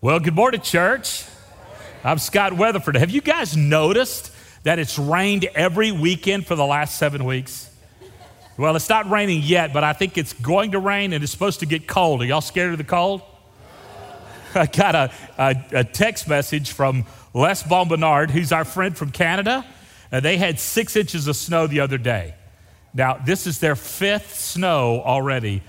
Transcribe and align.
Well, 0.00 0.20
good 0.20 0.36
morning, 0.36 0.60
church. 0.60 1.24
I'm 2.04 2.18
Scott 2.18 2.52
Weatherford. 2.52 2.96
Have 2.96 3.10
you 3.10 3.20
guys 3.20 3.56
noticed 3.56 4.30
that 4.62 4.78
it's 4.78 4.96
rained 4.96 5.46
every 5.56 5.90
weekend 5.90 6.46
for 6.46 6.54
the 6.54 6.64
last 6.64 7.00
seven 7.00 7.24
weeks? 7.24 7.68
Well, 8.56 8.76
it's 8.76 8.88
not 8.88 9.10
raining 9.10 9.42
yet, 9.42 9.72
but 9.72 9.82
I 9.82 9.94
think 9.94 10.16
it's 10.16 10.34
going 10.34 10.70
to 10.70 10.78
rain 10.78 11.12
and 11.12 11.24
it's 11.24 11.32
supposed 11.32 11.58
to 11.60 11.66
get 11.66 11.88
cold. 11.88 12.22
Are 12.22 12.24
y'all 12.24 12.40
scared 12.40 12.70
of 12.70 12.78
the 12.78 12.84
cold? 12.84 13.22
I 14.54 14.66
got 14.66 14.94
a, 14.94 15.10
a, 15.36 15.56
a 15.80 15.82
text 15.82 16.28
message 16.28 16.70
from 16.70 17.04
Les 17.34 17.64
Bombinard, 17.64 18.30
who's 18.30 18.52
our 18.52 18.64
friend 18.64 18.96
from 18.96 19.10
Canada. 19.10 19.66
Uh, 20.12 20.20
they 20.20 20.36
had 20.36 20.60
six 20.60 20.94
inches 20.94 21.26
of 21.26 21.34
snow 21.34 21.66
the 21.66 21.80
other 21.80 21.98
day. 21.98 22.36
Now, 22.94 23.14
this 23.14 23.48
is 23.48 23.58
their 23.58 23.74
fifth 23.74 24.36
snow 24.36 25.02
already 25.02 25.60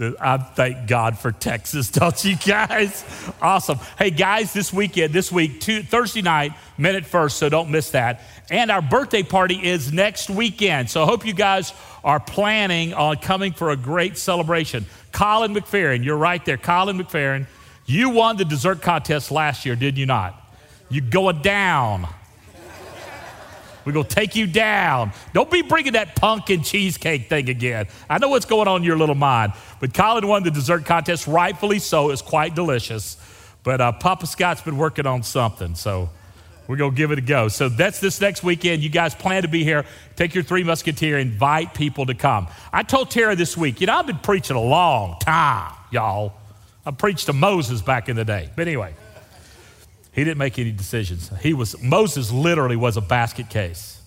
I 0.00 0.38
thank 0.38 0.88
God 0.88 1.18
for 1.18 1.30
Texas, 1.30 1.90
don't 1.90 2.24
you 2.24 2.36
guys? 2.36 3.04
Awesome. 3.40 3.78
Hey, 3.96 4.10
guys, 4.10 4.52
this 4.52 4.72
weekend, 4.72 5.12
this 5.12 5.30
week, 5.30 5.60
two, 5.60 5.82
Thursday 5.82 6.22
night, 6.22 6.52
minute 6.76 7.06
first, 7.06 7.36
so 7.36 7.48
don't 7.48 7.70
miss 7.70 7.90
that. 7.90 8.22
And 8.50 8.70
our 8.70 8.82
birthday 8.82 9.22
party 9.22 9.54
is 9.54 9.92
next 9.92 10.28
weekend. 10.28 10.90
So 10.90 11.02
I 11.02 11.06
hope 11.06 11.24
you 11.24 11.32
guys 11.32 11.72
are 12.02 12.18
planning 12.18 12.92
on 12.92 13.16
coming 13.16 13.52
for 13.52 13.70
a 13.70 13.76
great 13.76 14.18
celebration. 14.18 14.86
Colin 15.12 15.54
McFerrin, 15.54 16.04
you're 16.04 16.16
right 16.16 16.44
there. 16.44 16.58
Colin 16.58 16.98
McFerrin, 16.98 17.46
you 17.86 18.10
won 18.10 18.36
the 18.36 18.44
dessert 18.44 18.82
contest 18.82 19.30
last 19.30 19.64
year, 19.64 19.76
did 19.76 19.96
you 19.96 20.06
not? 20.06 20.40
You 20.88 21.02
going 21.02 21.40
down. 21.40 22.08
We're 23.84 23.92
going 23.92 24.06
to 24.06 24.14
take 24.14 24.34
you 24.34 24.46
down. 24.46 25.12
Don't 25.32 25.50
be 25.50 25.62
bringing 25.62 25.92
that 25.92 26.16
pumpkin 26.16 26.62
cheesecake 26.62 27.28
thing 27.28 27.48
again. 27.48 27.86
I 28.08 28.18
know 28.18 28.28
what's 28.28 28.46
going 28.46 28.68
on 28.68 28.80
in 28.80 28.84
your 28.84 28.96
little 28.96 29.14
mind. 29.14 29.52
But 29.80 29.92
Colin 29.92 30.26
won 30.26 30.42
the 30.42 30.50
dessert 30.50 30.84
contest, 30.84 31.26
rightfully 31.26 31.78
so. 31.78 32.10
It's 32.10 32.22
quite 32.22 32.54
delicious. 32.54 33.16
But 33.62 33.80
uh, 33.80 33.92
Papa 33.92 34.26
Scott's 34.26 34.62
been 34.62 34.76
working 34.76 35.06
on 35.06 35.22
something. 35.22 35.74
So 35.74 36.08
we're 36.66 36.76
going 36.76 36.92
to 36.92 36.96
give 36.96 37.10
it 37.10 37.18
a 37.18 37.22
go. 37.22 37.48
So 37.48 37.68
that's 37.68 38.00
this 38.00 38.20
next 38.20 38.42
weekend. 38.42 38.82
You 38.82 38.88
guys 38.88 39.14
plan 39.14 39.42
to 39.42 39.48
be 39.48 39.64
here. 39.64 39.84
Take 40.16 40.34
your 40.34 40.44
three 40.44 40.64
musketeer, 40.64 41.18
invite 41.18 41.74
people 41.74 42.06
to 42.06 42.14
come. 42.14 42.48
I 42.72 42.82
told 42.82 43.10
Tara 43.10 43.36
this 43.36 43.56
week, 43.56 43.80
you 43.80 43.86
know, 43.86 43.96
I've 43.96 44.06
been 44.06 44.18
preaching 44.18 44.56
a 44.56 44.62
long 44.62 45.18
time, 45.20 45.72
y'all. 45.90 46.34
I 46.86 46.90
preached 46.90 47.26
to 47.26 47.32
Moses 47.32 47.82
back 47.82 48.08
in 48.08 48.16
the 48.16 48.24
day. 48.24 48.50
But 48.56 48.66
anyway. 48.68 48.94
He 50.14 50.22
didn't 50.22 50.38
make 50.38 50.58
any 50.58 50.70
decisions. 50.70 51.30
He 51.40 51.54
was 51.54 51.80
Moses 51.82 52.30
literally 52.30 52.76
was 52.76 52.96
a 52.96 53.00
basket 53.00 53.50
case. 53.50 54.00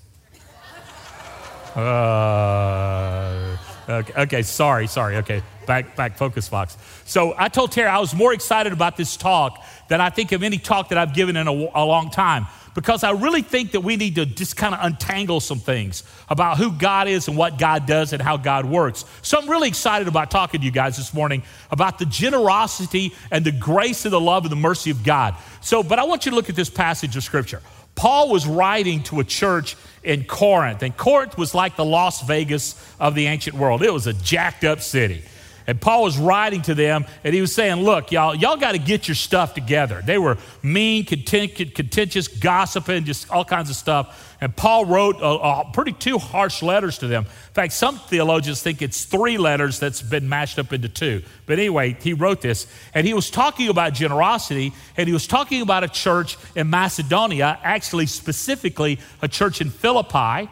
Uh, 1.76 3.58
okay, 3.88 4.22
okay, 4.22 4.42
sorry, 4.42 4.88
sorry. 4.88 5.18
Okay, 5.18 5.44
back, 5.68 5.96
back, 5.96 6.18
focus, 6.18 6.48
Fox. 6.48 6.76
So 7.06 7.36
I 7.38 7.50
told 7.50 7.72
Tara 7.72 7.92
I 7.92 8.00
was 8.00 8.16
more 8.16 8.34
excited 8.34 8.74
about 8.74 8.98
this 8.98 9.16
talk 9.16 9.64
than 9.90 10.02
I 10.02 10.10
think 10.10 10.32
of 10.32 10.42
any 10.42 10.58
talk 10.58 10.90
that 10.90 10.98
I've 10.98 11.14
given 11.14 11.36
in 11.36 11.48
a, 11.48 11.52
a 11.52 11.86
long 11.86 12.10
time 12.10 12.48
because 12.78 13.04
I 13.04 13.10
really 13.10 13.42
think 13.42 13.72
that 13.72 13.82
we 13.82 13.96
need 13.96 14.14
to 14.18 14.28
just 14.28 14.56
kind 14.56 14.76
of 14.76 14.82
untangle 14.84 15.40
some 15.40 15.58
things 15.58 16.04
about 16.30 16.60
who 16.60 16.72
God 16.72 17.08
is 17.08 17.28
and 17.28 17.36
what 17.36 17.58
God 17.58 17.88
does 17.88 18.14
and 18.14 18.22
how 18.22 18.38
God 18.38 18.66
works. 18.66 19.04
So 19.24 19.40
I'm 19.40 19.50
really 19.50 19.68
excited 19.68 20.08
about 20.08 20.30
talking 20.30 20.60
to 20.60 20.66
you 20.66 20.72
guys 20.72 20.96
this 20.96 21.12
morning 21.12 21.42
about 21.72 21.98
the 21.98 22.06
generosity 22.06 23.16
and 23.32 23.44
the 23.44 23.52
grace 23.52 24.06
and 24.06 24.14
the 24.14 24.22
love 24.22 24.44
and 24.44 24.52
the 24.52 24.58
mercy 24.58 24.92
of 24.92 25.04
God. 25.04 25.34
So, 25.60 25.82
but 25.82 25.98
I 25.98 26.04
want 26.04 26.28
you 26.28 26.30
to 26.30 26.36
look 26.36 26.50
at 26.50 26.56
this 26.56 26.70
passage 26.70 27.18
of 27.18 27.24
scripture. 27.24 27.64
Paul 27.96 28.30
was 28.30 28.46
writing 28.46 29.02
to 29.06 29.22
a 29.22 29.24
church 29.24 29.76
in 30.04 30.26
Corinth, 30.26 30.84
and 30.84 30.96
Corinth 30.96 31.36
was 31.36 31.56
like 31.56 31.78
the 31.78 31.86
Las 31.86 32.22
Vegas 32.28 32.76
of 33.00 33.16
the 33.16 33.26
ancient 33.26 33.56
world. 33.56 33.82
It 33.82 33.92
was 33.92 34.06
a 34.06 34.14
jacked 34.14 34.64
up 34.64 34.82
city. 34.82 35.24
And 35.68 35.82
Paul 35.82 36.04
was 36.04 36.18
writing 36.18 36.62
to 36.64 36.74
them, 36.74 37.06
and 37.26 37.36
he 37.36 37.42
was 37.42 37.54
saying, 37.54 37.84
Look, 37.84 38.14
y'all, 38.14 38.34
y'all 38.34 38.56
got 38.56 38.72
to 38.72 38.78
get 38.78 39.10
your 39.10 39.16
stuff 39.16 39.54
together. 39.54 40.02
They 40.04 40.18
were 40.18 40.38
mean, 40.64 41.04
contentious, 41.04 42.30
gossiping, 42.30 43.04
just 43.04 43.30
all 43.30 43.44
kinds 43.44 43.70
of 43.70 43.76
stuff. 43.76 44.36
And 44.40 44.56
Paul 44.56 44.86
wrote 44.86 45.18
a, 45.20 45.26
a 45.26 45.70
pretty 45.74 45.92
two 45.92 46.20
harsh 46.20 46.64
letters 46.64 47.00
to 47.00 47.08
them. 47.08 47.26
In 47.26 47.54
fact, 47.54 47.74
some 47.74 48.00
theologians 48.00 48.62
think 48.62 48.82
it's 48.82 49.04
three 49.04 49.38
letters 49.38 49.78
that's 49.78 50.02
been 50.02 50.30
mashed 50.30 50.58
up 50.58 50.72
into 50.72 50.88
two. 50.88 51.22
But 51.46 51.60
anyway, 51.60 51.98
he 52.00 52.14
wrote 52.14 52.40
this, 52.40 52.66
and 52.94 53.06
he 53.06 53.14
was 53.14 53.30
talking 53.30 53.68
about 53.68 53.94
generosity, 53.94 54.72
and 54.96 55.06
he 55.06 55.14
was 55.14 55.28
talking 55.28 55.62
about 55.62 55.84
a 55.84 55.90
church 55.90 56.38
in 56.56 56.70
Macedonia, 56.70 57.60
actually, 57.62 58.06
specifically, 58.06 59.00
a 59.22 59.28
church 59.28 59.60
in 59.60 59.70
Philippi. 59.70 60.50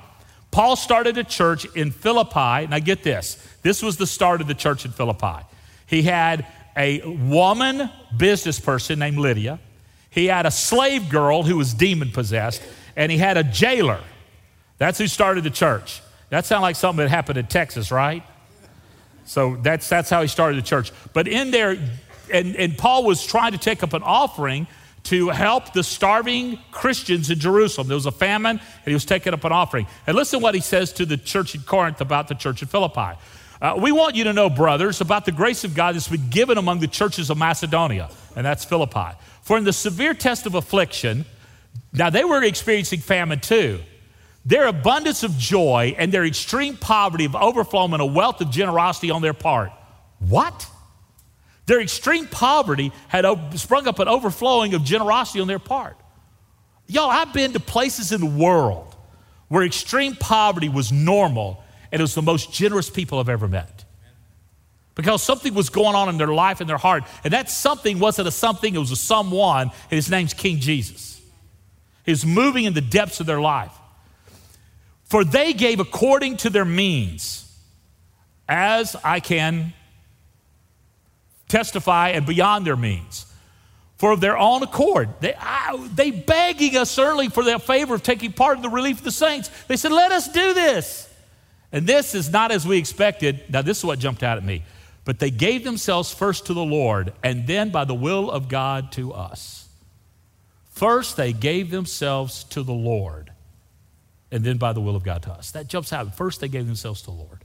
Paul 0.51 0.75
started 0.77 1.17
a 1.17 1.23
church 1.23 1.65
in 1.75 1.91
Philippi. 1.91 2.67
Now, 2.67 2.79
get 2.79 3.03
this 3.03 3.37
this 3.65 3.81
was 3.81 3.97
the 3.97 4.05
start 4.05 4.41
of 4.41 4.47
the 4.47 4.53
church 4.53 4.85
in 4.85 4.91
Philippi. 4.91 5.43
He 5.87 6.03
had 6.03 6.45
a 6.77 7.01
woman 7.01 7.89
business 8.15 8.59
person 8.59 8.99
named 8.99 9.17
Lydia, 9.17 9.59
he 10.11 10.27
had 10.27 10.45
a 10.45 10.51
slave 10.51 11.09
girl 11.09 11.41
who 11.41 11.57
was 11.57 11.73
demon 11.73 12.11
possessed, 12.11 12.61
and 12.95 13.11
he 13.11 13.17
had 13.17 13.37
a 13.37 13.43
jailer. 13.43 13.99
That's 14.77 14.99
who 14.99 15.07
started 15.07 15.43
the 15.43 15.49
church. 15.49 15.99
That 16.29 16.45
sounds 16.45 16.61
like 16.61 16.75
something 16.75 17.03
that 17.03 17.09
happened 17.09 17.39
in 17.39 17.47
Texas, 17.47 17.91
right? 17.91 18.21
So 19.25 19.55
that's, 19.55 19.89
that's 19.89 20.11
how 20.11 20.21
he 20.21 20.27
started 20.27 20.57
the 20.57 20.67
church. 20.67 20.91
But 21.13 21.27
in 21.27 21.49
there, 21.49 21.75
and, 22.31 22.55
and 22.55 22.77
Paul 22.77 23.03
was 23.03 23.25
trying 23.25 23.53
to 23.53 23.57
take 23.57 23.81
up 23.81 23.93
an 23.93 24.03
offering 24.03 24.67
to 25.05 25.29
help 25.29 25.73
the 25.73 25.83
starving 25.83 26.59
Christians 26.71 27.31
in 27.31 27.39
Jerusalem. 27.39 27.87
There 27.87 27.95
was 27.95 28.05
a 28.05 28.11
famine, 28.11 28.59
and 28.59 28.85
he 28.85 28.93
was 28.93 29.05
taking 29.05 29.33
up 29.33 29.43
an 29.43 29.51
offering. 29.51 29.87
And 30.05 30.15
listen 30.15 30.39
what 30.39 30.53
he 30.53 30.61
says 30.61 30.93
to 30.93 31.05
the 31.05 31.17
church 31.17 31.55
in 31.55 31.61
Corinth 31.61 31.99
about 31.99 32.27
the 32.27 32.35
church 32.35 32.61
in 32.61 32.67
Philippi. 32.67 33.17
Uh, 33.61 33.75
we 33.79 33.91
want 33.91 34.15
you 34.15 34.25
to 34.25 34.33
know, 34.33 34.49
brothers, 34.49 35.01
about 35.01 35.25
the 35.25 35.31
grace 35.31 35.63
of 35.63 35.73
God 35.73 35.95
that's 35.95 36.07
been 36.07 36.29
given 36.29 36.57
among 36.57 36.79
the 36.79 36.87
churches 36.87 37.29
of 37.29 37.37
Macedonia, 37.37 38.09
and 38.35 38.45
that's 38.45 38.65
Philippi. 38.65 39.17
For 39.43 39.57
in 39.57 39.63
the 39.63 39.73
severe 39.73 40.13
test 40.13 40.45
of 40.45 40.55
affliction, 40.55 41.25
now 41.93 42.09
they 42.09 42.23
were 42.23 42.43
experiencing 42.43 42.99
famine 42.99 43.39
too. 43.39 43.79
Their 44.45 44.67
abundance 44.67 45.23
of 45.23 45.37
joy 45.37 45.95
and 45.97 46.11
their 46.11 46.25
extreme 46.25 46.77
poverty 46.77 47.23
have 47.23 47.35
overflown 47.35 47.93
in 47.93 47.99
a 47.99 48.05
wealth 48.05 48.41
of 48.41 48.51
generosity 48.51 49.09
on 49.09 49.21
their 49.21 49.33
part. 49.33 49.71
What? 50.19 50.67
Their 51.65 51.81
extreme 51.81 52.27
poverty 52.27 52.91
had 53.07 53.25
sprung 53.57 53.87
up 53.87 53.99
an 53.99 54.07
overflowing 54.07 54.75
of 54.75 54.83
generosity 54.83 55.39
on 55.39 55.47
their 55.47 55.59
part. 55.59 55.97
Y'all, 56.87 57.09
I've 57.09 57.33
been 57.33 57.53
to 57.53 57.59
places 57.59 58.11
in 58.11 58.21
the 58.21 58.27
world 58.27 58.95
where 59.47 59.63
extreme 59.63 60.15
poverty 60.15 60.69
was 60.69 60.91
normal 60.91 61.63
and 61.95 62.01
it 62.01 62.03
was 62.03 62.13
the 62.13 62.21
most 62.21 62.51
generous 62.51 62.89
people 62.89 63.19
I've 63.19 63.29
ever 63.29 63.47
met. 63.47 63.85
Because 64.95 65.23
something 65.23 65.53
was 65.53 65.69
going 65.69 65.95
on 65.95 66.09
in 66.09 66.17
their 66.17 66.27
life 66.27 66.59
and 66.59 66.69
their 66.69 66.77
heart. 66.77 67.05
And 67.23 67.31
that 67.31 67.49
something 67.49 67.99
wasn't 67.99 68.27
a 68.27 68.31
something, 68.31 68.75
it 68.75 68.77
was 68.77 68.91
a 68.91 68.97
someone, 68.97 69.69
and 69.69 69.91
his 69.91 70.09
name's 70.09 70.33
King 70.33 70.59
Jesus. 70.59 71.21
He 72.03 72.11
was 72.11 72.25
moving 72.25 72.65
in 72.65 72.73
the 72.73 72.81
depths 72.81 73.21
of 73.21 73.27
their 73.27 73.39
life. 73.39 73.71
For 75.05 75.23
they 75.23 75.53
gave 75.53 75.79
according 75.79 76.35
to 76.37 76.49
their 76.49 76.65
means, 76.65 77.49
as 78.49 78.97
I 79.01 79.21
can 79.21 79.71
testify, 81.47 82.09
and 82.09 82.25
beyond 82.25 82.67
their 82.67 82.75
means 82.75 83.25
for 83.95 84.11
of 84.11 84.19
their 84.19 84.37
own 84.37 84.63
accord. 84.63 85.07
They, 85.21 85.33
I, 85.39 85.77
they 85.95 86.11
begging 86.11 86.75
us 86.75 86.99
early 86.99 87.29
for 87.29 87.45
their 87.45 87.59
favor 87.59 87.95
of 87.95 88.03
taking 88.03 88.33
part 88.33 88.57
in 88.57 88.63
the 88.63 88.69
relief 88.69 88.97
of 88.97 89.05
the 89.05 89.11
saints. 89.11 89.49
They 89.69 89.77
said, 89.77 89.93
let 89.93 90.11
us 90.11 90.27
do 90.27 90.53
this. 90.53 91.04
And 91.71 91.85
this 91.85 92.15
is 92.15 92.31
not 92.31 92.51
as 92.51 92.65
we 92.65 92.77
expected. 92.77 93.43
Now, 93.49 93.61
this 93.61 93.79
is 93.79 93.85
what 93.85 93.99
jumped 93.99 94.23
out 94.23 94.37
at 94.37 94.43
me. 94.43 94.63
But 95.03 95.19
they 95.19 95.29
gave 95.29 95.63
themselves 95.63 96.11
first 96.11 96.47
to 96.47 96.53
the 96.53 96.63
Lord, 96.63 97.13
and 97.23 97.45
then 97.45 97.69
by 97.69 97.85
the 97.85 97.93
will 97.93 98.31
of 98.31 98.47
God 98.47 98.91
to 98.93 99.13
us. 99.13 99.67
First, 100.71 101.15
they 101.15 101.31
gave 101.31 101.69
themselves 101.69 102.43
to 102.45 102.63
the 102.63 102.73
Lord, 102.73 103.31
and 104.31 104.43
then 104.43 104.57
by 104.57 104.73
the 104.73 104.81
will 104.81 104.95
of 104.95 105.03
God 105.03 105.21
to 105.23 105.31
us. 105.31 105.51
That 105.51 105.67
jumps 105.67 105.93
out. 105.93 106.15
First, 106.15 106.41
they 106.41 106.47
gave 106.47 106.65
themselves 106.65 107.01
to 107.01 107.07
the 107.07 107.11
Lord. 107.11 107.43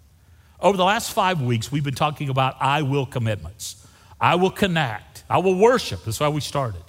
Over 0.58 0.76
the 0.76 0.84
last 0.84 1.12
five 1.12 1.40
weeks, 1.40 1.70
we've 1.70 1.84
been 1.84 1.94
talking 1.94 2.28
about 2.28 2.56
I 2.60 2.82
will 2.82 3.06
commitments. 3.06 3.86
I 4.20 4.34
will 4.34 4.50
connect. 4.50 5.24
I 5.28 5.38
will 5.38 5.54
worship. 5.54 6.04
That's 6.04 6.20
why 6.20 6.28
we 6.28 6.40
started 6.40 6.82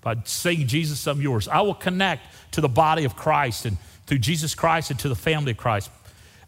by 0.00 0.16
saying, 0.24 0.66
Jesus, 0.66 1.06
I'm 1.06 1.20
yours. 1.20 1.48
I 1.48 1.62
will 1.62 1.74
connect 1.74 2.22
to 2.52 2.60
the 2.60 2.68
body 2.68 3.04
of 3.04 3.16
Christ 3.16 3.64
and 3.64 3.78
through 4.06 4.18
Jesus 4.18 4.54
Christ 4.54 4.90
and 4.90 5.00
to 5.00 5.08
the 5.08 5.16
family 5.16 5.52
of 5.52 5.56
Christ. 5.56 5.90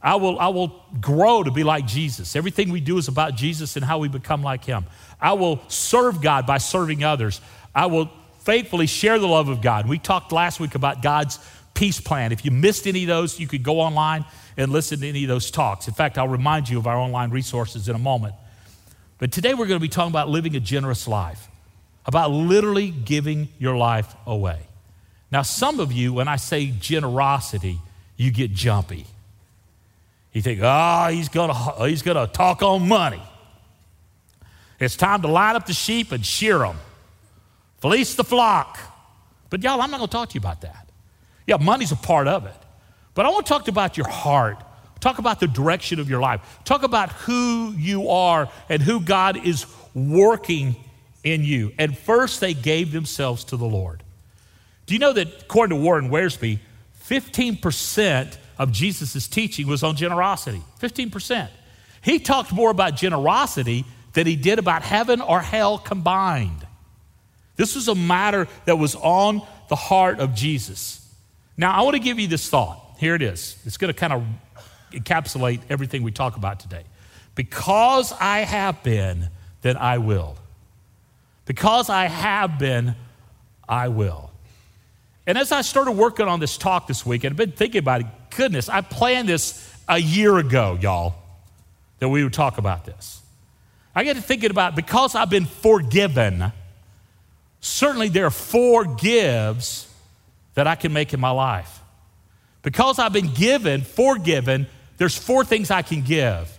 I 0.02 0.16
will, 0.16 0.38
I 0.38 0.48
will 0.48 0.84
grow 1.00 1.42
to 1.42 1.50
be 1.50 1.64
like 1.64 1.86
Jesus. 1.86 2.36
Everything 2.36 2.70
we 2.70 2.80
do 2.80 2.98
is 2.98 3.08
about 3.08 3.34
Jesus 3.34 3.76
and 3.76 3.84
how 3.84 3.98
we 3.98 4.08
become 4.08 4.42
like 4.42 4.64
him. 4.64 4.84
I 5.20 5.32
will 5.32 5.60
serve 5.68 6.20
God 6.20 6.46
by 6.46 6.58
serving 6.58 7.02
others. 7.02 7.40
I 7.74 7.86
will 7.86 8.10
faithfully 8.40 8.86
share 8.86 9.18
the 9.18 9.26
love 9.26 9.48
of 9.48 9.60
God. 9.60 9.88
We 9.88 9.98
talked 9.98 10.32
last 10.32 10.60
week 10.60 10.74
about 10.74 11.02
God's 11.02 11.38
peace 11.74 12.00
plan. 12.00 12.32
If 12.32 12.44
you 12.44 12.50
missed 12.50 12.86
any 12.86 13.02
of 13.04 13.08
those, 13.08 13.40
you 13.40 13.46
could 13.46 13.62
go 13.62 13.80
online 13.80 14.24
and 14.56 14.72
listen 14.72 15.00
to 15.00 15.08
any 15.08 15.24
of 15.24 15.28
those 15.28 15.50
talks. 15.50 15.88
In 15.88 15.94
fact, 15.94 16.18
I'll 16.18 16.28
remind 16.28 16.68
you 16.68 16.78
of 16.78 16.86
our 16.86 16.96
online 16.96 17.30
resources 17.30 17.88
in 17.88 17.94
a 17.94 17.98
moment. 17.98 18.34
But 19.18 19.32
today 19.32 19.54
we're 19.54 19.66
going 19.66 19.80
to 19.80 19.84
be 19.84 19.88
talking 19.88 20.12
about 20.12 20.28
living 20.28 20.56
a 20.56 20.60
generous 20.60 21.08
life, 21.08 21.48
about 22.04 22.30
literally 22.30 22.90
giving 22.90 23.48
your 23.58 23.76
life 23.76 24.14
away. 24.26 24.60
Now, 25.30 25.42
some 25.42 25.80
of 25.80 25.92
you, 25.92 26.12
when 26.12 26.28
I 26.28 26.36
say 26.36 26.66
generosity, 26.66 27.78
you 28.16 28.30
get 28.30 28.52
jumpy. 28.52 29.06
You 30.36 30.42
think, 30.42 30.60
oh, 30.62 31.08
he's 31.10 31.30
to 31.30 31.86
he's 31.86 32.02
gonna 32.02 32.26
talk 32.26 32.62
on 32.62 32.86
money. 32.86 33.22
It's 34.78 34.94
time 34.94 35.22
to 35.22 35.28
line 35.28 35.56
up 35.56 35.64
the 35.64 35.72
sheep 35.72 36.12
and 36.12 36.26
shear 36.26 36.58
them. 36.58 36.76
fleece 37.78 38.16
the 38.16 38.22
flock. 38.22 38.78
But 39.48 39.62
y'all, 39.62 39.80
I'm 39.80 39.90
not 39.90 39.96
to 40.02 40.06
talk 40.06 40.28
to 40.28 40.34
you 40.34 40.40
about 40.40 40.60
that. 40.60 40.90
Yeah, 41.46 41.56
money's 41.56 41.90
a 41.90 41.96
part 41.96 42.28
of 42.28 42.44
it. 42.44 42.52
But 43.14 43.24
I 43.24 43.30
want 43.30 43.46
to 43.46 43.50
talk 43.50 43.66
about 43.68 43.96
your 43.96 44.08
heart. 44.08 44.62
Talk 45.00 45.16
about 45.16 45.40
the 45.40 45.46
direction 45.46 46.00
of 46.00 46.10
your 46.10 46.20
life. 46.20 46.42
Talk 46.64 46.82
about 46.82 47.12
who 47.12 47.72
you 47.74 48.10
are 48.10 48.50
and 48.68 48.82
who 48.82 49.00
God 49.00 49.42
is 49.42 49.64
working 49.94 50.76
in 51.24 51.44
you. 51.44 51.72
And 51.78 51.96
first, 51.96 52.40
they 52.40 52.52
gave 52.52 52.92
themselves 52.92 53.42
to 53.44 53.56
the 53.56 53.64
Lord. 53.64 54.02
Do 54.84 54.92
you 54.92 55.00
know 55.00 55.14
that, 55.14 55.44
according 55.44 55.78
to 55.78 55.82
Warren 55.82 56.10
Wiersbe, 56.10 56.58
15% 57.08 58.36
of 58.58 58.72
Jesus' 58.72 59.28
teaching 59.28 59.66
was 59.66 59.82
on 59.82 59.96
generosity? 59.96 60.62
15%. 60.80 61.48
He 62.02 62.18
talked 62.18 62.52
more 62.52 62.70
about 62.70 62.96
generosity 62.96 63.84
than 64.12 64.26
he 64.26 64.36
did 64.36 64.58
about 64.58 64.82
heaven 64.82 65.20
or 65.20 65.40
hell 65.40 65.78
combined. 65.78 66.66
This 67.56 67.74
was 67.74 67.88
a 67.88 67.94
matter 67.94 68.48
that 68.64 68.76
was 68.76 68.94
on 68.94 69.42
the 69.68 69.76
heart 69.76 70.20
of 70.20 70.34
Jesus. 70.34 71.02
Now, 71.56 71.72
I 71.72 71.82
want 71.82 71.94
to 71.94 72.00
give 72.00 72.18
you 72.18 72.28
this 72.28 72.48
thought. 72.48 72.80
Here 72.98 73.14
it 73.14 73.22
is. 73.22 73.56
It's 73.64 73.76
going 73.76 73.92
to 73.92 73.98
kind 73.98 74.12
of 74.12 74.24
encapsulate 74.92 75.60
everything 75.68 76.02
we 76.02 76.12
talk 76.12 76.36
about 76.36 76.60
today. 76.60 76.84
Because 77.34 78.12
I 78.12 78.40
have 78.40 78.82
been, 78.82 79.28
then 79.62 79.76
I 79.76 79.98
will. 79.98 80.36
Because 81.44 81.90
I 81.90 82.06
have 82.06 82.58
been, 82.58 82.94
I 83.68 83.88
will. 83.88 84.30
And 85.26 85.36
as 85.36 85.50
I 85.52 85.62
started 85.62 85.92
working 85.92 86.28
on 86.28 86.40
this 86.40 86.56
talk 86.56 86.86
this 86.86 87.04
week, 87.04 87.24
and 87.24 87.32
I've 87.32 87.36
been 87.36 87.52
thinking 87.52 87.80
about 87.80 88.02
it, 88.02 88.06
goodness, 88.36 88.68
I 88.68 88.80
planned 88.82 89.28
this 89.28 89.74
a 89.88 89.98
year 89.98 90.38
ago, 90.38 90.78
y'all, 90.80 91.14
that 91.98 92.08
we 92.08 92.22
would 92.22 92.32
talk 92.32 92.58
about 92.58 92.84
this. 92.84 93.20
I 93.94 94.04
get 94.04 94.16
to 94.16 94.22
thinking 94.22 94.50
about 94.50 94.76
because 94.76 95.14
I've 95.14 95.30
been 95.30 95.46
forgiven, 95.46 96.52
certainly 97.60 98.08
there 98.08 98.26
are 98.26 98.30
four 98.30 98.84
gives 98.84 99.92
that 100.54 100.66
I 100.66 100.74
can 100.74 100.92
make 100.92 101.14
in 101.14 101.20
my 101.20 101.30
life. 101.30 101.80
Because 102.62 102.98
I've 102.98 103.12
been 103.12 103.32
given, 103.32 103.82
forgiven, 103.82 104.66
there's 104.98 105.16
four 105.16 105.44
things 105.44 105.70
I 105.70 105.82
can 105.82 106.02
give. 106.02 106.50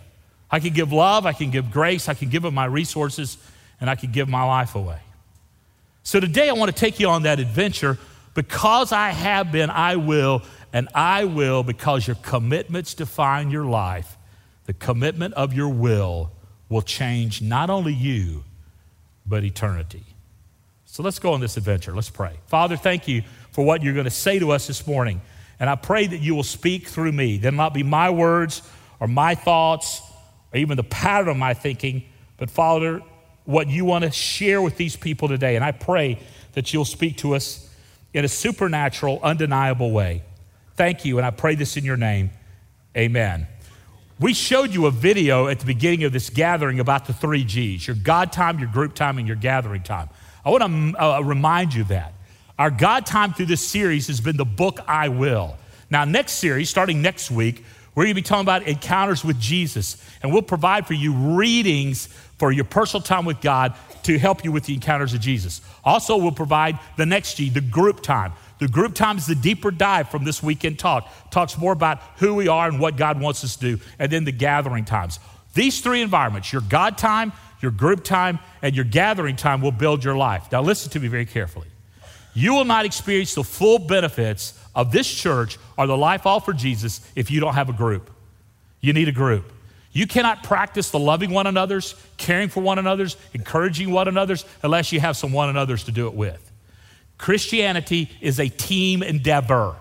I 0.50 0.60
can 0.60 0.72
give 0.72 0.92
love, 0.92 1.26
I 1.26 1.32
can 1.32 1.50
give 1.50 1.70
grace, 1.70 2.08
I 2.08 2.14
can 2.14 2.30
give 2.30 2.44
of 2.44 2.54
my 2.54 2.64
resources, 2.64 3.36
and 3.80 3.90
I 3.90 3.94
can 3.94 4.10
give 4.10 4.28
my 4.28 4.42
life 4.42 4.74
away. 4.74 4.98
So 6.02 6.18
today 6.20 6.48
I 6.48 6.54
want 6.54 6.74
to 6.74 6.78
take 6.78 6.98
you 6.98 7.08
on 7.08 7.22
that 7.24 7.38
adventure. 7.38 7.98
Because 8.34 8.92
I 8.92 9.08
have 9.08 9.50
been, 9.50 9.68
I 9.68 9.96
will, 9.96 10.42
and 10.72 10.88
I 10.94 11.24
will 11.24 11.62
because 11.62 12.06
your 12.06 12.16
commitments 12.16 12.94
define 12.94 13.50
your 13.50 13.64
life. 13.64 14.16
The 14.66 14.74
commitment 14.74 15.34
of 15.34 15.54
your 15.54 15.68
will 15.68 16.32
will 16.68 16.82
change 16.82 17.40
not 17.40 17.70
only 17.70 17.94
you, 17.94 18.44
but 19.26 19.44
eternity. 19.44 20.04
So 20.84 21.02
let's 21.02 21.18
go 21.18 21.32
on 21.32 21.40
this 21.40 21.56
adventure. 21.56 21.94
Let's 21.94 22.10
pray. 22.10 22.38
Father, 22.46 22.76
thank 22.76 23.08
you 23.08 23.22
for 23.52 23.64
what 23.64 23.82
you're 23.82 23.94
going 23.94 24.04
to 24.04 24.10
say 24.10 24.38
to 24.38 24.50
us 24.50 24.66
this 24.66 24.86
morning. 24.86 25.20
And 25.60 25.68
I 25.68 25.74
pray 25.74 26.06
that 26.06 26.18
you 26.18 26.34
will 26.34 26.42
speak 26.42 26.88
through 26.88 27.12
me. 27.12 27.38
Then 27.38 27.56
not 27.56 27.74
be 27.74 27.82
my 27.82 28.10
words 28.10 28.62
or 29.00 29.08
my 29.08 29.34
thoughts 29.34 30.02
or 30.52 30.58
even 30.58 30.76
the 30.76 30.84
pattern 30.84 31.28
of 31.28 31.36
my 31.36 31.54
thinking, 31.54 32.04
but 32.36 32.50
Father, 32.50 33.02
what 33.44 33.68
you 33.68 33.84
want 33.84 34.04
to 34.04 34.10
share 34.10 34.60
with 34.60 34.76
these 34.76 34.96
people 34.96 35.28
today. 35.28 35.56
And 35.56 35.64
I 35.64 35.72
pray 35.72 36.18
that 36.52 36.72
you'll 36.72 36.84
speak 36.84 37.18
to 37.18 37.34
us 37.34 37.68
in 38.12 38.24
a 38.24 38.28
supernatural, 38.28 39.20
undeniable 39.22 39.90
way. 39.90 40.22
Thank 40.78 41.04
you, 41.04 41.18
and 41.18 41.26
I 41.26 41.30
pray 41.30 41.56
this 41.56 41.76
in 41.76 41.84
your 41.84 41.96
name. 41.96 42.30
Amen. 42.96 43.48
We 44.20 44.32
showed 44.32 44.72
you 44.72 44.86
a 44.86 44.92
video 44.92 45.48
at 45.48 45.58
the 45.58 45.66
beginning 45.66 46.04
of 46.04 46.12
this 46.12 46.30
gathering 46.30 46.78
about 46.78 47.06
the 47.06 47.12
three 47.12 47.42
G's 47.42 47.84
your 47.84 47.96
God 47.96 48.32
time, 48.32 48.60
your 48.60 48.68
group 48.68 48.94
time, 48.94 49.18
and 49.18 49.26
your 49.26 49.34
gathering 49.34 49.82
time. 49.82 50.08
I 50.44 50.50
want 50.50 50.62
to 50.94 51.02
uh, 51.02 51.20
remind 51.20 51.74
you 51.74 51.82
that. 51.84 52.12
Our 52.60 52.70
God 52.70 53.06
time 53.06 53.32
through 53.32 53.46
this 53.46 53.66
series 53.66 54.06
has 54.06 54.20
been 54.20 54.36
the 54.36 54.44
book 54.44 54.78
I 54.86 55.08
Will. 55.08 55.56
Now, 55.90 56.04
next 56.04 56.34
series, 56.34 56.70
starting 56.70 57.02
next 57.02 57.28
week, 57.28 57.64
we're 57.96 58.04
going 58.04 58.14
to 58.14 58.22
be 58.22 58.22
talking 58.22 58.42
about 58.42 58.62
encounters 58.62 59.24
with 59.24 59.40
Jesus, 59.40 60.00
and 60.22 60.32
we'll 60.32 60.42
provide 60.42 60.86
for 60.86 60.94
you 60.94 61.12
readings 61.12 62.06
for 62.38 62.52
your 62.52 62.66
personal 62.66 63.02
time 63.02 63.24
with 63.24 63.40
God 63.40 63.74
to 64.04 64.16
help 64.16 64.44
you 64.44 64.52
with 64.52 64.62
the 64.62 64.74
encounters 64.74 65.12
of 65.12 65.20
Jesus. 65.20 65.60
Also, 65.84 66.16
we'll 66.16 66.30
provide 66.30 66.78
the 66.96 67.04
next 67.04 67.34
G, 67.34 67.50
the 67.50 67.60
group 67.60 68.00
time. 68.00 68.32
The 68.58 68.68
group 68.68 68.94
time 68.94 69.18
is 69.18 69.26
the 69.26 69.34
deeper 69.34 69.70
dive 69.70 70.10
from 70.10 70.24
this 70.24 70.42
weekend 70.42 70.78
talk. 70.78 71.08
Talks 71.30 71.56
more 71.56 71.72
about 71.72 72.00
who 72.16 72.34
we 72.34 72.48
are 72.48 72.68
and 72.68 72.80
what 72.80 72.96
God 72.96 73.20
wants 73.20 73.44
us 73.44 73.56
to 73.56 73.76
do. 73.76 73.82
And 73.98 74.10
then 74.10 74.24
the 74.24 74.32
gathering 74.32 74.84
times. 74.84 75.20
These 75.54 75.80
three 75.80 76.02
environments, 76.02 76.52
your 76.52 76.62
God 76.62 76.98
time, 76.98 77.32
your 77.60 77.70
group 77.70 78.04
time, 78.04 78.38
and 78.62 78.74
your 78.74 78.84
gathering 78.84 79.36
time 79.36 79.60
will 79.60 79.72
build 79.72 80.04
your 80.04 80.16
life. 80.16 80.50
Now 80.50 80.62
listen 80.62 80.90
to 80.92 81.00
me 81.00 81.08
very 81.08 81.26
carefully. 81.26 81.68
You 82.34 82.54
will 82.54 82.64
not 82.64 82.84
experience 82.84 83.34
the 83.34 83.44
full 83.44 83.78
benefits 83.78 84.58
of 84.74 84.92
this 84.92 85.12
church 85.12 85.58
or 85.76 85.86
the 85.86 85.96
life 85.96 86.22
for 86.22 86.52
Jesus 86.52 87.00
if 87.16 87.30
you 87.30 87.40
don't 87.40 87.54
have 87.54 87.68
a 87.68 87.72
group. 87.72 88.10
You 88.80 88.92
need 88.92 89.08
a 89.08 89.12
group. 89.12 89.52
You 89.92 90.06
cannot 90.06 90.44
practice 90.44 90.90
the 90.90 90.98
loving 90.98 91.30
one 91.30 91.46
another's, 91.46 91.94
caring 92.16 92.48
for 92.48 92.60
one 92.60 92.78
another's, 92.78 93.16
encouraging 93.34 93.90
one 93.90 94.06
another's 94.06 94.44
unless 94.62 94.92
you 94.92 95.00
have 95.00 95.16
some 95.16 95.32
one 95.32 95.48
another's 95.48 95.84
to 95.84 95.92
do 95.92 96.06
it 96.06 96.14
with. 96.14 96.47
Christianity 97.18 98.10
is 98.20 98.38
a 98.38 98.48
team 98.48 99.02
endeavor. 99.02 99.76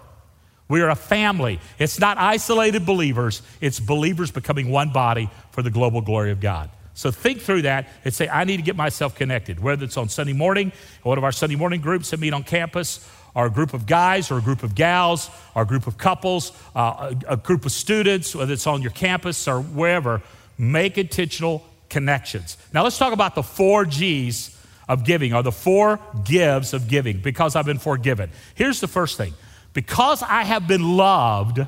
We 0.67 0.81
are 0.81 0.89
a 0.89 0.95
family. 0.95 1.59
It's 1.79 1.99
not 1.99 2.17
isolated 2.17 2.85
believers, 2.85 3.41
it's 3.61 3.79
believers 3.79 4.31
becoming 4.31 4.69
one 4.69 4.91
body 4.91 5.29
for 5.51 5.61
the 5.61 5.71
global 5.71 6.01
glory 6.01 6.31
of 6.31 6.41
God. 6.41 6.69
So 6.93 7.11
think 7.11 7.41
through 7.41 7.61
that 7.61 7.87
and 8.03 8.11
say, 8.11 8.27
I 8.27 8.43
need 8.43 8.57
to 8.57 8.63
get 8.63 8.75
myself 8.75 9.13
connected, 9.13 9.59
whether 9.59 9.85
it's 9.85 9.97
on 9.97 10.09
Sunday 10.09 10.33
morning, 10.33 10.71
one 11.03 11.19
of 11.19 11.23
our 11.23 11.31
Sunday 11.31 11.55
morning 11.55 11.79
groups 11.79 12.09
that 12.09 12.19
meet 12.19 12.33
on 12.33 12.43
campus, 12.43 13.07
or 13.35 13.45
a 13.45 13.51
group 13.51 13.75
of 13.75 13.85
guys, 13.85 14.31
or 14.31 14.39
a 14.39 14.41
group 14.41 14.63
of 14.63 14.73
gals, 14.73 15.29
or 15.53 15.61
a 15.61 15.65
group 15.65 15.85
of 15.85 15.99
couples, 15.99 16.51
uh, 16.75 17.13
a, 17.27 17.33
a 17.33 17.37
group 17.37 17.67
of 17.67 17.71
students, 17.71 18.35
whether 18.35 18.51
it's 18.51 18.65
on 18.65 18.81
your 18.81 18.89
campus 18.89 19.47
or 19.47 19.61
wherever. 19.61 20.23
Make 20.57 20.97
intentional 20.97 21.63
connections. 21.87 22.57
Now 22.73 22.83
let's 22.83 22.97
talk 22.97 23.13
about 23.13 23.35
the 23.35 23.43
four 23.43 23.85
G's 23.85 24.56
of 24.87 25.03
giving, 25.03 25.33
are 25.33 25.43
the 25.43 25.51
four 25.51 25.99
gives 26.23 26.73
of 26.73 26.87
giving, 26.87 27.19
because 27.19 27.55
I've 27.55 27.65
been 27.65 27.79
forgiven. 27.79 28.29
Here's 28.55 28.79
the 28.79 28.87
first 28.87 29.17
thing 29.17 29.33
because 29.73 30.23
I 30.23 30.43
have 30.43 30.67
been 30.67 30.97
loved, 30.97 31.59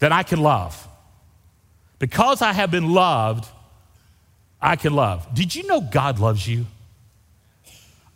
then 0.00 0.12
I 0.12 0.22
can 0.22 0.40
love. 0.40 0.86
Because 1.98 2.42
I 2.42 2.52
have 2.52 2.70
been 2.70 2.92
loved, 2.92 3.46
I 4.60 4.76
can 4.76 4.94
love. 4.94 5.26
Did 5.34 5.54
you 5.54 5.66
know 5.66 5.80
God 5.80 6.18
loves 6.18 6.46
you? 6.46 6.66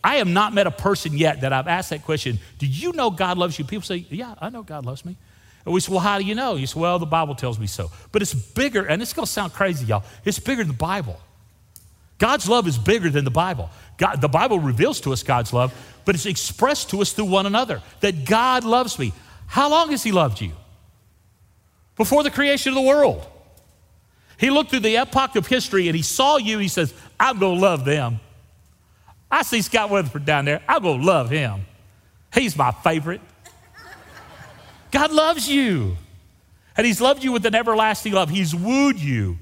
I 0.02 0.17
have 0.17 0.29
not 0.29 0.52
met 0.52 0.67
a 0.67 0.70
person 0.70 1.17
yet 1.17 1.40
that 1.40 1.52
I've 1.55 1.67
asked 1.67 1.90
that 1.90 2.04
question. 2.04 2.38
Do 2.59 2.66
you 2.66 2.92
know 2.92 3.11
God 3.11 3.38
loves 3.38 3.59
you? 3.59 3.64
People 3.64 3.87
say, 3.87 4.04
Yeah, 4.11 4.35
I 4.38 4.50
know 4.50 4.62
God 4.62 4.85
loves 4.85 5.02
me. 5.04 5.16
And 5.64 5.73
we 5.73 5.80
say, 5.80 5.90
Well, 5.90 6.00
how 6.00 6.19
do 6.19 6.25
you 6.25 6.35
know? 6.35 6.57
You 6.57 6.66
say, 6.66 6.78
Well, 6.78 6.99
the 6.99 7.07
Bible 7.07 7.35
tells 7.35 7.59
me 7.59 7.66
so. 7.66 7.90
But 8.12 8.21
it's 8.21 8.35
bigger, 8.35 8.85
and 8.85 9.00
it's 9.00 9.14
going 9.14 9.25
to 9.25 9.33
sound 9.33 9.54
crazy, 9.54 9.87
y'all. 9.87 10.04
It's 10.26 10.38
bigger 10.38 10.62
than 10.62 10.73
the 10.73 10.75
Bible. 10.75 11.19
God's 12.18 12.49
love 12.49 12.66
is 12.68 12.78
bigger 12.78 13.11
than 13.11 13.25
the 13.25 13.30
Bible. 13.30 13.71
God, 13.97 14.21
the 14.21 14.28
Bible 14.28 14.59
reveals 14.59 15.00
to 15.02 15.12
us 15.12 15.23
God's 15.23 15.52
love, 15.52 15.75
but 16.04 16.14
it's 16.14 16.26
expressed 16.26 16.90
to 16.90 17.00
us 17.00 17.12
through 17.12 17.26
one 17.26 17.47
another 17.47 17.83
that 18.00 18.25
God 18.25 18.64
loves 18.64 18.99
me. 18.99 19.12
How 19.47 19.68
long 19.68 19.90
has 19.90 20.02
He 20.02 20.12
loved 20.12 20.40
you? 20.40 20.52
Before 21.97 22.23
the 22.23 22.30
creation 22.30 22.71
of 22.71 22.76
the 22.76 22.83
world. 22.83 23.26
He 24.38 24.50
looked 24.50 24.71
through 24.71 24.80
the 24.80 24.97
epoch 24.97 25.37
of 25.37 25.47
history 25.47 25.88
and 25.88 25.97
he 25.97 26.02
saw 26.02 26.37
you. 26.37 26.59
He 26.59 26.68
says, 26.68 26.92
I'm 27.18 27.38
going 27.38 27.56
to 27.56 27.61
love 27.61 27.85
them. 27.85 28.21
I 29.30 29.42
see 29.42 29.62
Scott 29.62 29.90
Weatherford 29.90 30.25
down 30.25 30.44
there. 30.44 30.61
I'm 30.68 30.83
going 30.83 31.00
to 31.00 31.06
love 31.06 31.30
him. 31.30 31.66
He's 32.33 32.56
my 32.56 32.73
favorite. 32.73 33.21
God 34.90 35.12
loves 35.12 35.49
you. 35.49 35.97
And 36.76 36.87
he's 36.87 37.00
loved 37.00 37.23
you 37.23 37.33
with 37.33 37.47
an 37.47 37.54
everlasting 37.54 38.12
love. 38.12 38.28
He's 38.28 38.54
wooed 38.54 38.99
you 38.99 39.38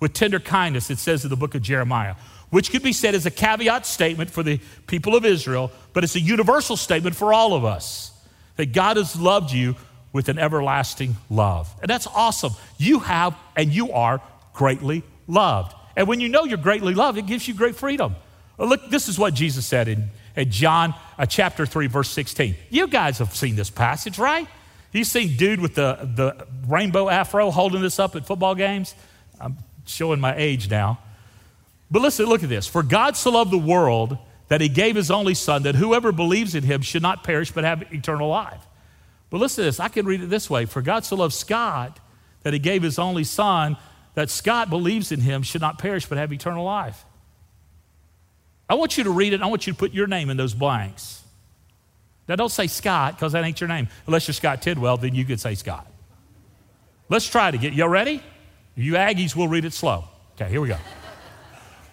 with 0.00 0.12
tender 0.12 0.38
kindness, 0.38 0.90
it 0.90 0.98
says 0.98 1.24
in 1.24 1.30
the 1.30 1.36
book 1.36 1.54
of 1.54 1.62
Jeremiah, 1.62 2.14
which 2.50 2.70
could 2.70 2.82
be 2.82 2.92
said 2.92 3.14
as 3.14 3.26
a 3.26 3.30
caveat 3.30 3.86
statement 3.86 4.30
for 4.30 4.42
the 4.42 4.60
people 4.86 5.16
of 5.16 5.24
Israel, 5.24 5.72
but 5.92 6.04
it's 6.04 6.16
a 6.16 6.20
universal 6.20 6.76
statement 6.76 7.16
for 7.16 7.32
all 7.32 7.54
of 7.54 7.64
us 7.64 8.12
that 8.56 8.72
God 8.72 8.96
has 8.96 9.18
loved 9.18 9.52
you 9.52 9.76
with 10.12 10.28
an 10.28 10.38
everlasting 10.38 11.16
love. 11.28 11.72
And 11.80 11.90
that's 11.90 12.06
awesome. 12.06 12.52
You 12.78 13.00
have 13.00 13.36
and 13.54 13.72
you 13.72 13.92
are 13.92 14.20
greatly 14.54 15.02
loved. 15.26 15.74
And 15.96 16.08
when 16.08 16.20
you 16.20 16.28
know 16.28 16.44
you're 16.44 16.58
greatly 16.58 16.94
loved, 16.94 17.18
it 17.18 17.26
gives 17.26 17.46
you 17.48 17.54
great 17.54 17.76
freedom. 17.76 18.16
Look, 18.58 18.90
this 18.90 19.08
is 19.08 19.18
what 19.18 19.34
Jesus 19.34 19.66
said 19.66 19.88
in, 19.88 20.08
in 20.34 20.50
John 20.50 20.94
uh, 21.18 21.26
chapter 21.26 21.66
3, 21.66 21.86
verse 21.88 22.08
16. 22.10 22.54
You 22.70 22.86
guys 22.86 23.18
have 23.18 23.34
seen 23.34 23.56
this 23.56 23.68
passage, 23.68 24.18
right? 24.18 24.46
You've 24.92 25.06
seen 25.06 25.36
dude 25.36 25.60
with 25.60 25.74
the, 25.74 26.10
the 26.14 26.46
rainbow 26.66 27.10
afro 27.10 27.50
holding 27.50 27.82
this 27.82 27.98
up 27.98 28.16
at 28.16 28.26
football 28.26 28.54
games. 28.54 28.94
I'm 29.38 29.58
showing 29.86 30.20
my 30.20 30.36
age 30.36 30.70
now. 30.70 30.98
But 31.90 32.02
listen, 32.02 32.26
look 32.26 32.42
at 32.42 32.48
this. 32.48 32.66
For 32.66 32.82
God 32.82 33.16
so 33.16 33.30
loved 33.30 33.50
the 33.50 33.58
world 33.58 34.18
that 34.48 34.60
he 34.60 34.68
gave 34.68 34.96
his 34.96 35.10
only 35.10 35.34
son, 35.34 35.62
that 35.64 35.74
whoever 35.74 36.12
believes 36.12 36.54
in 36.54 36.62
him 36.62 36.82
should 36.82 37.02
not 37.02 37.24
perish 37.24 37.50
but 37.50 37.64
have 37.64 37.82
eternal 37.92 38.28
life. 38.28 38.64
But 39.30 39.38
listen 39.38 39.62
to 39.62 39.66
this. 39.66 39.80
I 39.80 39.88
can 39.88 40.06
read 40.06 40.22
it 40.22 40.26
this 40.26 40.48
way. 40.48 40.66
For 40.66 40.82
God 40.82 41.04
so 41.04 41.16
loved 41.16 41.34
Scott 41.34 41.98
that 42.42 42.52
he 42.52 42.58
gave 42.58 42.82
his 42.82 42.98
only 42.98 43.24
son 43.24 43.76
that 44.14 44.30
Scott 44.30 44.70
believes 44.70 45.12
in 45.12 45.20
him 45.20 45.42
should 45.42 45.60
not 45.60 45.78
perish 45.78 46.06
but 46.06 46.18
have 46.18 46.32
eternal 46.32 46.64
life. 46.64 47.04
I 48.68 48.74
want 48.74 48.98
you 48.98 49.04
to 49.04 49.10
read 49.10 49.32
it. 49.32 49.42
I 49.42 49.46
want 49.46 49.66
you 49.66 49.72
to 49.72 49.78
put 49.78 49.92
your 49.92 50.06
name 50.06 50.30
in 50.30 50.36
those 50.36 50.54
blanks. 50.54 51.22
Now, 52.28 52.34
don't 52.34 52.50
say 52.50 52.66
Scott 52.66 53.14
because 53.14 53.32
that 53.32 53.44
ain't 53.44 53.60
your 53.60 53.68
name. 53.68 53.88
Unless 54.06 54.26
you're 54.26 54.34
Scott 54.34 54.62
Tidwell, 54.62 54.96
then 54.96 55.14
you 55.14 55.24
could 55.24 55.38
say 55.38 55.54
Scott. 55.54 55.86
Let's 57.08 57.28
try 57.28 57.50
to 57.50 57.58
get 57.58 57.72
Y'all 57.72 57.88
ready? 57.88 58.20
You 58.76 58.92
Aggies 58.92 59.34
will 59.34 59.48
read 59.48 59.64
it 59.64 59.72
slow. 59.72 60.04
Okay, 60.34 60.50
here 60.50 60.60
we 60.60 60.68
go. 60.68 60.76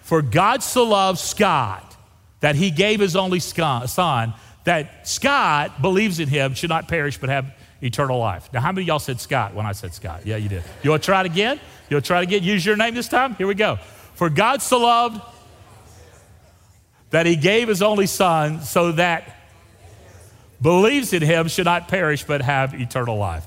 For 0.02 0.22
God 0.22 0.62
so 0.62 0.84
loved 0.84 1.18
Scott 1.18 1.96
that 2.42 2.56
he 2.56 2.72
gave 2.72 3.00
his 3.00 3.16
only 3.16 3.40
son, 3.40 4.34
that 4.66 5.08
Scott 5.08 5.82
believes 5.82 6.20
in 6.20 6.28
him 6.28 6.54
should 6.54 6.70
not 6.70 6.90
perish 6.90 7.18
but 7.18 7.30
have 7.30 7.54
eternal 7.82 8.20
life. 8.20 8.52
Now, 8.52 8.60
how 8.60 8.72
many 8.72 8.84
of 8.84 8.88
y'all 8.88 9.00
said 9.00 9.22
Scott 9.22 9.54
when 9.54 9.66
I 9.66 9.72
said 9.72 9.94
Scott? 9.94 10.26
Yeah, 10.26 10.36
you 10.36 10.50
did. 10.50 10.64
You 10.84 10.90
want 10.90 11.04
to 11.04 11.06
try 11.06 11.22
it 11.22 11.26
again? 11.26 11.60
You 11.90 11.96
want 11.96 12.06
to 12.06 12.08
try 12.08 12.20
it 12.20 12.24
again? 12.24 12.44
Use 12.44 12.66
your 12.66 12.76
name 12.76 12.96
this 12.96 13.08
time? 13.08 13.36
Here 13.36 13.48
we 13.48 13.56
go. 13.56 13.78
For 14.16 14.30
God 14.30 14.62
so 14.62 14.80
loved 14.80 15.22
that 17.12 17.26
he 17.26 17.38
gave 17.38 17.70
his 17.70 17.82
only 17.82 18.08
son 18.08 18.62
so 18.62 18.92
that 18.94 19.38
believes 20.62 21.14
in 21.14 21.22
him 21.22 21.48
should 21.48 21.66
not 21.66 21.88
perish 21.88 22.24
but 22.24 22.42
have 22.42 22.74
eternal 22.74 23.18
life. 23.18 23.46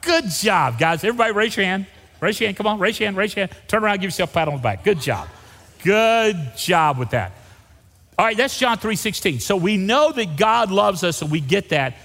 Good 0.00 0.28
job, 0.30 0.78
guys. 0.78 1.02
Everybody 1.04 1.32
raise 1.32 1.56
your 1.56 1.66
hand. 1.66 1.86
Raise 2.22 2.40
your 2.40 2.46
hand. 2.46 2.56
Come 2.56 2.68
on, 2.68 2.78
raise 2.78 3.00
your 3.00 3.08
hand, 3.08 3.16
raise 3.16 3.34
your 3.34 3.48
hand. 3.48 3.58
Turn 3.66 3.82
around, 3.82 3.96
give 3.96 4.04
yourself 4.04 4.30
a 4.30 4.32
pat 4.32 4.48
on 4.48 4.54
the 4.54 4.60
back. 4.60 4.84
Good 4.84 5.00
job. 5.00 5.28
Good 5.82 6.56
job 6.56 6.96
with 6.96 7.10
that. 7.10 7.32
All 8.16 8.24
right, 8.24 8.36
that's 8.36 8.56
John 8.56 8.78
3:16. 8.78 9.40
So 9.40 9.56
we 9.56 9.76
know 9.76 10.12
that 10.12 10.36
God 10.36 10.70
loves 10.70 11.02
us 11.02 11.20
and 11.20 11.30
we 11.32 11.40
get 11.40 11.70
that. 11.70 11.96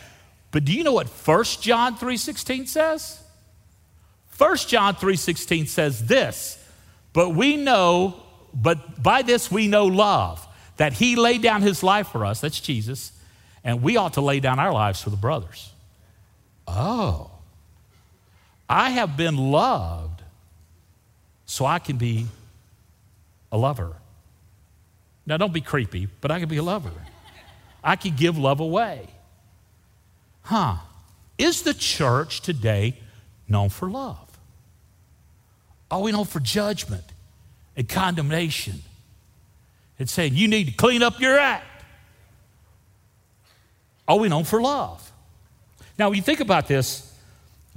But 0.49 0.65
do 0.65 0.73
you 0.73 0.83
know 0.83 0.93
what 0.93 1.07
1 1.07 1.61
John 1.61 1.95
3:16 1.97 2.65
says? 2.65 3.19
1 4.37 4.67
John 4.67 4.95
3:16 4.95 5.67
says 5.67 6.07
this, 6.07 6.57
but 7.13 7.31
we 7.31 7.55
know, 7.55 8.23
but 8.53 9.03
by 9.03 9.21
this 9.21 9.51
we 9.51 9.67
know 9.67 9.85
love 9.85 10.47
that 10.77 10.93
he 10.93 11.15
laid 11.15 11.43
down 11.43 11.61
his 11.61 11.83
life 11.83 12.07
for 12.07 12.25
us, 12.25 12.41
that's 12.41 12.59
Jesus, 12.59 13.11
and 13.63 13.83
we 13.83 13.97
ought 13.97 14.13
to 14.13 14.21
lay 14.21 14.39
down 14.39 14.57
our 14.57 14.71
lives 14.71 15.01
for 15.01 15.09
the 15.11 15.17
brothers. 15.17 15.71
Oh, 16.67 17.31
I 18.69 18.91
have 18.91 19.17
been 19.17 19.37
loved 19.37 20.06
so 21.47 21.65
I 21.65 21.79
can 21.79 21.97
be 21.97 22.27
a 23.51 23.57
lover. 23.57 23.93
Now, 25.25 25.37
don't 25.37 25.53
be 25.53 25.61
creepy, 25.61 26.07
but 26.21 26.29
I 26.29 26.39
can 26.39 26.47
be 26.47 26.57
a 26.57 26.63
lover. 26.63 26.91
I 27.83 27.95
can 27.95 28.15
give 28.15 28.37
love 28.37 28.59
away. 28.59 29.07
Huh. 30.43 30.75
Is 31.39 31.63
the 31.63 31.73
church 31.73 32.41
today 32.41 32.97
known 33.47 33.69
for 33.69 33.89
love? 33.89 34.37
Are 35.89 36.01
we 36.01 36.11
known 36.11 36.25
for 36.25 36.39
judgment 36.39 37.05
and 37.75 37.87
condemnation 37.87 38.81
and 39.99 40.09
saying, 40.09 40.35
you 40.35 40.47
need 40.47 40.65
to 40.67 40.73
clean 40.73 41.03
up 41.03 41.19
your 41.19 41.37
act. 41.37 41.65
Are 44.07 44.17
we 44.17 44.29
known 44.29 44.43
for 44.43 44.61
love? 44.61 45.11
Now, 45.97 46.09
when 46.09 46.17
you 46.17 46.23
think 46.23 46.39
about 46.39 46.67
this, 46.67 47.06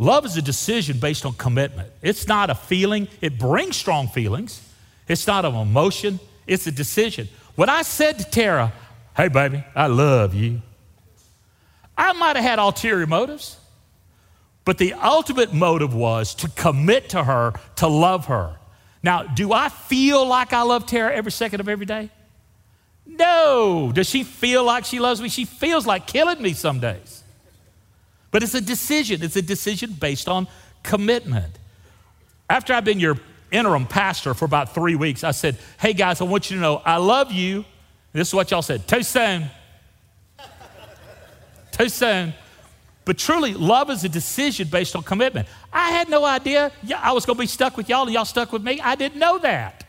love 0.00 0.25
is 0.25 0.37
a 0.37 0.42
decision 0.42 0.99
based 0.99 1.25
on 1.25 1.35
commitment. 1.35 1.88
It's 2.02 2.26
not 2.26 2.50
a 2.50 2.54
feeling, 2.54 3.07
it 3.21 3.38
brings 3.38 3.76
strong 3.76 4.09
feelings. 4.09 4.66
It's 5.07 5.26
not 5.26 5.45
an 5.45 5.54
emotion, 5.54 6.19
it's 6.47 6.66
a 6.66 6.73
decision. 6.73 7.28
When 7.54 7.69
I 7.69 7.83
said 7.83 8.19
to 8.19 8.25
Tara, 8.25 8.73
hey, 9.16 9.28
baby, 9.28 9.62
I 9.75 9.87
love 9.87 10.35
you, 10.35 10.62
I 11.97 12.12
might 12.14 12.37
have 12.37 12.45
had 12.45 12.59
ulterior 12.59 13.07
motives, 13.07 13.59
but 14.64 14.78
the 14.78 14.95
ultimate 14.95 15.52
motive 15.52 15.95
was 15.95 16.35
to 16.37 16.49
commit 16.49 17.11
to 17.11 17.23
her, 17.23 17.52
to 17.76 17.87
love 17.87 18.26
her. 18.26 18.57
Now, 19.02 19.23
do 19.25 19.52
I 19.52 19.69
feel 19.69 20.26
like 20.26 20.52
I 20.52 20.62
love 20.62 20.87
Tara 20.87 21.14
every 21.14 21.33
second 21.33 21.61
of 21.61 21.69
every 21.69 21.87
day? 21.87 22.11
No. 23.07 23.90
Does 23.92 24.09
she 24.09 24.25
feel 24.25 24.64
like 24.64 24.85
she 24.85 24.99
loves 24.99 25.21
me? 25.21 25.28
She 25.28 25.45
feels 25.45 25.87
like 25.87 26.07
killing 26.07 26.40
me 26.40 26.52
some 26.52 26.80
days. 26.80 27.19
But 28.30 28.42
it's 28.42 28.54
a 28.54 28.60
decision. 28.60 29.22
It's 29.22 29.37
a 29.37 29.42
decision 29.42 29.92
based 29.92 30.28
on 30.28 30.46
commitment. 30.82 31.58
After 32.49 32.72
I've 32.72 32.84
been 32.84 33.00
your 33.00 33.18
interim 33.50 33.87
pastor 33.87 34.34
for 34.34 34.44
about 34.44 34.75
three 34.75 34.94
weeks, 34.94 35.25
I 35.25 35.32
said, 35.32 35.58
Hey 35.80 35.92
guys, 35.92 36.20
I 36.20 36.25
want 36.25 36.50
you 36.50 36.56
to 36.56 36.62
know 36.62 36.82
I 36.84 36.96
love 36.96 37.32
you. 37.32 37.64
This 38.12 38.28
is 38.28 38.34
what 38.34 38.50
y'all 38.50 38.62
said. 38.62 38.87
Too 38.88 39.02
soon. 39.02 39.50
Too 41.72 41.88
soon. 41.88 42.34
But 43.04 43.18
truly, 43.18 43.54
love 43.54 43.90
is 43.90 44.04
a 44.04 44.08
decision 44.08 44.68
based 44.68 44.94
on 44.94 45.02
commitment. 45.02 45.49
I 45.72 45.90
had 45.90 46.08
no 46.08 46.25
idea 46.25 46.70
I 46.96 47.12
was 47.12 47.25
going 47.26 47.37
to 47.37 47.40
be 47.40 47.46
stuck 47.46 47.76
with 47.76 47.88
y'all 47.88 48.02
and 48.02 48.12
y'all 48.12 48.25
stuck 48.25 48.52
with 48.52 48.62
me. 48.62 48.80
I 48.80 48.94
didn't 48.94 49.18
know 49.18 49.38
that. 49.38 49.84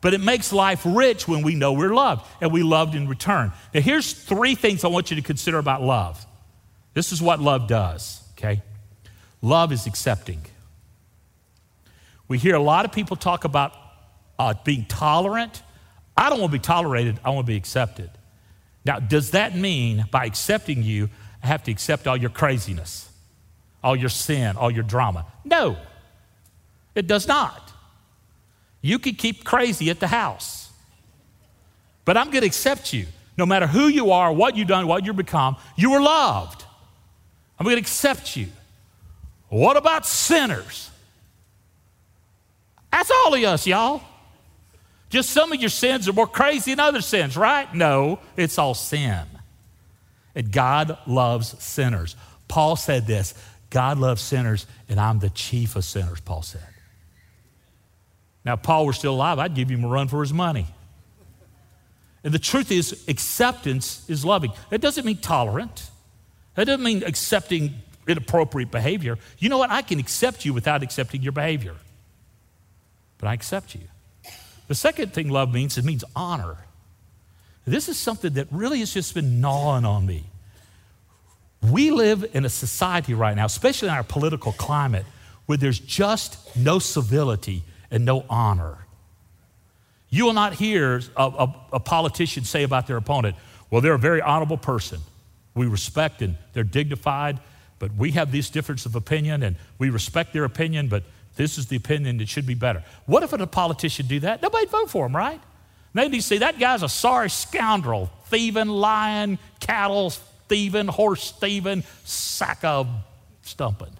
But 0.00 0.12
it 0.12 0.20
makes 0.20 0.52
life 0.52 0.82
rich 0.84 1.26
when 1.26 1.42
we 1.42 1.54
know 1.54 1.72
we're 1.72 1.94
loved 1.94 2.26
and 2.42 2.52
we 2.52 2.62
loved 2.62 2.94
in 2.94 3.08
return. 3.08 3.52
Now, 3.72 3.80
here's 3.80 4.12
three 4.12 4.54
things 4.54 4.84
I 4.84 4.88
want 4.88 5.10
you 5.10 5.16
to 5.16 5.22
consider 5.22 5.58
about 5.58 5.82
love. 5.82 6.26
This 6.94 7.12
is 7.12 7.20
what 7.20 7.40
love 7.40 7.66
does, 7.66 8.22
okay? 8.32 8.62
Love 9.42 9.72
is 9.72 9.86
accepting. 9.86 10.40
We 12.28 12.38
hear 12.38 12.54
a 12.54 12.62
lot 12.62 12.84
of 12.84 12.92
people 12.92 13.16
talk 13.16 13.44
about 13.44 13.74
uh, 14.38 14.54
being 14.64 14.86
tolerant. 14.86 15.62
I 16.16 16.30
don't 16.30 16.40
want 16.40 16.52
to 16.52 16.58
be 16.58 16.62
tolerated, 16.62 17.20
I 17.24 17.30
want 17.30 17.46
to 17.46 17.52
be 17.52 17.56
accepted. 17.56 18.10
Now, 18.84 19.00
does 19.00 19.32
that 19.32 19.56
mean 19.56 20.06
by 20.10 20.24
accepting 20.24 20.82
you, 20.82 21.10
I 21.42 21.46
have 21.48 21.62
to 21.64 21.72
accept 21.72 22.06
all 22.06 22.16
your 22.16 22.30
craziness, 22.30 23.10
all 23.82 23.94
your 23.94 24.08
sin, 24.08 24.56
all 24.56 24.70
your 24.70 24.82
drama. 24.82 25.26
No, 25.44 25.76
it 26.94 27.06
does 27.06 27.28
not. 27.28 27.72
You 28.80 28.98
could 28.98 29.18
keep 29.18 29.44
crazy 29.44 29.90
at 29.90 30.00
the 30.00 30.06
house, 30.06 30.70
but 32.04 32.16
I'm 32.16 32.26
going 32.30 32.40
to 32.40 32.46
accept 32.46 32.92
you. 32.92 33.06
No 33.36 33.44
matter 33.44 33.66
who 33.66 33.88
you 33.88 34.12
are, 34.12 34.32
what 34.32 34.56
you've 34.56 34.68
done, 34.68 34.86
what 34.86 35.04
you've 35.04 35.16
become, 35.16 35.56
you 35.76 35.92
are 35.94 36.00
loved. 36.00 36.64
I'm 37.58 37.64
going 37.64 37.76
to 37.76 37.80
accept 37.80 38.36
you. 38.36 38.48
What 39.48 39.76
about 39.76 40.06
sinners? 40.06 40.90
That's 42.90 43.10
all 43.10 43.34
of 43.34 43.42
us, 43.42 43.66
y'all. 43.66 44.02
Just 45.10 45.30
some 45.30 45.52
of 45.52 45.60
your 45.60 45.70
sins 45.70 46.08
are 46.08 46.12
more 46.12 46.26
crazy 46.26 46.72
than 46.72 46.80
other 46.80 47.00
sins, 47.00 47.36
right? 47.36 47.72
No, 47.74 48.18
it's 48.36 48.58
all 48.58 48.74
sin. 48.74 49.24
And 50.34 50.50
God 50.50 50.98
loves 51.06 51.62
sinners. 51.62 52.16
Paul 52.48 52.76
said 52.76 53.06
this 53.06 53.34
God 53.70 53.98
loves 53.98 54.22
sinners, 54.22 54.66
and 54.88 54.98
I'm 55.00 55.18
the 55.18 55.30
chief 55.30 55.76
of 55.76 55.84
sinners, 55.84 56.20
Paul 56.20 56.42
said. 56.42 56.66
Now, 58.44 58.54
if 58.54 58.62
Paul 58.62 58.86
were 58.86 58.92
still 58.92 59.14
alive, 59.14 59.38
I'd 59.38 59.54
give 59.54 59.68
him 59.68 59.84
a 59.84 59.88
run 59.88 60.08
for 60.08 60.20
his 60.20 60.32
money. 60.32 60.66
And 62.22 62.32
the 62.32 62.38
truth 62.38 62.70
is, 62.70 63.04
acceptance 63.08 64.08
is 64.08 64.24
loving. 64.24 64.52
It 64.70 64.80
doesn't 64.80 65.04
mean 65.04 65.18
tolerant, 65.18 65.90
it 66.56 66.64
doesn't 66.66 66.84
mean 66.84 67.02
accepting 67.02 67.74
inappropriate 68.06 68.70
behavior. 68.70 69.18
You 69.38 69.48
know 69.48 69.58
what? 69.58 69.70
I 69.70 69.82
can 69.82 69.98
accept 69.98 70.44
you 70.44 70.52
without 70.52 70.82
accepting 70.82 71.22
your 71.22 71.32
behavior, 71.32 71.74
but 73.18 73.28
I 73.28 73.32
accept 73.34 73.74
you. 73.74 73.82
The 74.68 74.74
second 74.74 75.12
thing 75.12 75.28
love 75.28 75.52
means, 75.52 75.76
it 75.76 75.84
means 75.84 76.04
honor. 76.16 76.56
This 77.66 77.88
is 77.88 77.98
something 77.98 78.34
that 78.34 78.48
really 78.50 78.80
has 78.80 78.92
just 78.92 79.14
been 79.14 79.40
gnawing 79.40 79.84
on 79.84 80.06
me. 80.06 80.24
We 81.62 81.90
live 81.90 82.26
in 82.34 82.44
a 82.44 82.50
society 82.50 83.14
right 83.14 83.34
now, 83.34 83.46
especially 83.46 83.88
in 83.88 83.94
our 83.94 84.02
political 84.02 84.52
climate, 84.52 85.06
where 85.46 85.56
there's 85.58 85.78
just 85.78 86.56
no 86.56 86.78
civility 86.78 87.62
and 87.90 88.04
no 88.04 88.24
honor. 88.28 88.78
You 90.10 90.26
will 90.26 90.32
not 90.32 90.54
hear 90.54 91.00
a, 91.16 91.22
a, 91.22 91.54
a, 91.74 91.80
politician 91.80 92.44
say 92.44 92.62
about 92.62 92.86
their 92.86 92.96
opponent, 92.96 93.36
well, 93.70 93.80
they're 93.80 93.94
a 93.94 93.98
very 93.98 94.20
honorable 94.20 94.56
person. 94.56 95.00
We 95.54 95.66
respect 95.66 96.22
and 96.22 96.36
they're 96.52 96.64
dignified, 96.64 97.38
but 97.78 97.94
we 97.94 98.12
have 98.12 98.32
this 98.32 98.50
difference 98.50 98.86
of 98.86 98.94
opinion 98.94 99.42
and 99.42 99.56
we 99.78 99.90
respect 99.90 100.32
their 100.32 100.44
opinion, 100.44 100.88
but 100.88 101.04
this 101.36 101.58
is 101.58 101.66
the 101.66 101.76
opinion 101.76 102.18
that 102.18 102.28
should 102.28 102.46
be 102.46 102.54
better. 102.54 102.84
What 103.06 103.22
if 103.22 103.32
a 103.32 103.46
politician 103.46 104.06
do 104.06 104.20
that? 104.20 104.42
Nobody'd 104.42 104.70
vote 104.70 104.90
for 104.90 105.06
him, 105.06 105.14
right? 105.14 105.40
Maybe 105.92 106.16
you 106.16 106.22
see 106.22 106.38
that 106.38 106.58
guy's 106.58 106.82
a 106.82 106.88
sorry 106.88 107.30
scoundrel, 107.30 108.10
thieving, 108.26 108.68
lying, 108.68 109.38
cattle 109.60 110.12
thieving, 110.48 110.88
horse 110.88 111.30
thieving, 111.32 111.84
sack 112.04 112.64
of 112.64 112.88
stumping. 113.42 113.92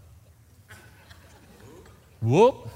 Whoop. 2.21 2.69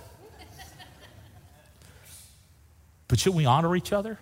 But 3.09 3.19
should 3.19 3.35
we 3.35 3.47
honor 3.47 3.75
each 3.75 3.93
other? 3.93 4.19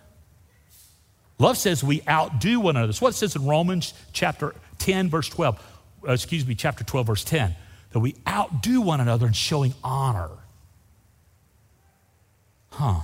Love 1.38 1.59
says 1.59 1.85
we 1.85 2.02
outdo 2.09 2.61
one 2.61 2.76
another. 2.76 2.88
That's 2.88 3.02
what 3.02 3.11
it 3.11 3.16
says 3.16 3.37
in 3.37 3.47
Romans 3.47 3.93
chapter 4.12 4.55
10, 4.78 5.11
verse 5.11 5.28
12. 5.28 5.61
Uh, 6.07 6.12
excuse 6.12 6.47
me, 6.47 6.55
chapter 6.55 6.85
12, 6.85 7.07
verse 7.07 7.25
10. 7.25 7.55
That 7.93 8.00
we 8.00 8.14
outdo 8.26 8.81
one 8.81 9.00
another 9.00 9.26
in 9.26 9.33
showing 9.33 9.75
honor. 9.85 10.31
Huh 12.71 13.02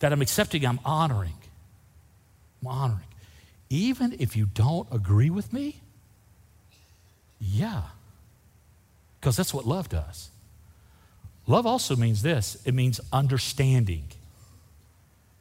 that 0.00 0.12
I'm 0.12 0.20
accepting, 0.20 0.66
I'm 0.66 0.80
honoring. 0.84 1.36
I'm 2.62 2.68
honoring. 2.68 3.04
Even 3.68 4.16
if 4.18 4.36
you 4.36 4.46
don't 4.46 4.88
agree 4.90 5.30
with 5.30 5.52
me, 5.52 5.80
yeah. 7.38 7.82
Because 9.20 9.36
that's 9.36 9.54
what 9.54 9.66
love 9.66 9.88
does. 9.88 10.30
Love 11.46 11.66
also 11.66 11.96
means 11.96 12.22
this 12.22 12.60
it 12.64 12.74
means 12.74 13.00
understanding. 13.12 14.08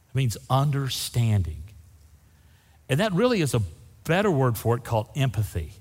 It 0.10 0.16
means 0.16 0.38
understanding. 0.50 1.64
And 2.88 3.00
that 3.00 3.14
really 3.14 3.42
is 3.42 3.54
a 3.54 3.62
better 4.04 4.32
word 4.32 4.58
for 4.58 4.76
it 4.76 4.84
called 4.84 5.10
empathy. 5.16 5.74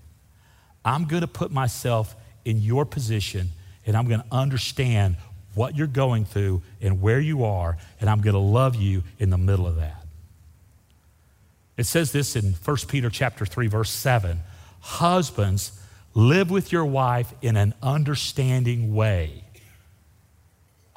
I'm 0.85 1.07
going 1.07 1.23
to 1.23 1.29
put 1.29 1.51
myself 1.51 2.15
in 2.45 2.61
your 2.61 2.85
position 2.85 3.51
and 3.87 3.97
I'm 3.97 4.07
going 4.07 4.21
to 4.21 4.27
understand 4.31 5.17
what 5.55 5.77
you're 5.77 5.87
going 5.87 6.25
through 6.25 6.63
and 6.81 7.01
where 7.01 7.19
you 7.19 7.43
are, 7.43 7.79
and 8.01 8.09
I'm 8.09 8.21
going 8.21 8.35
to 8.35 8.41
love 8.41 8.77
you 8.77 9.03
in 9.19 9.31
the 9.31 9.39
middle 9.39 9.67
of 9.67 9.77
that. 9.77 10.05
It 11.77 11.85
says 11.85 12.13
this 12.13 12.37
in 12.37 12.53
1 12.53 12.77
Peter 12.87 13.09
chapter 13.09 13.47
3 13.47 13.67
verse 13.67 13.91
7. 13.91 14.41
Husbands, 14.81 15.73
live 16.15 16.51
with 16.51 16.71
your 16.71 16.85
wife 16.85 17.33
in 17.43 17.57
an 17.57 17.75
understanding 17.83 18.95
way. 18.95 19.45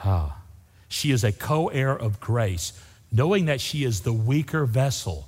Ah, 0.03 0.37
she 0.87 1.11
is 1.11 1.23
a 1.23 1.31
co-heir 1.31 1.95
of 1.95 2.19
grace, 2.19 2.73
knowing 3.11 3.45
that 3.45 3.61
she 3.61 3.83
is 3.83 4.01
the 4.01 4.13
weaker 4.13 4.65
vessel. 4.65 5.27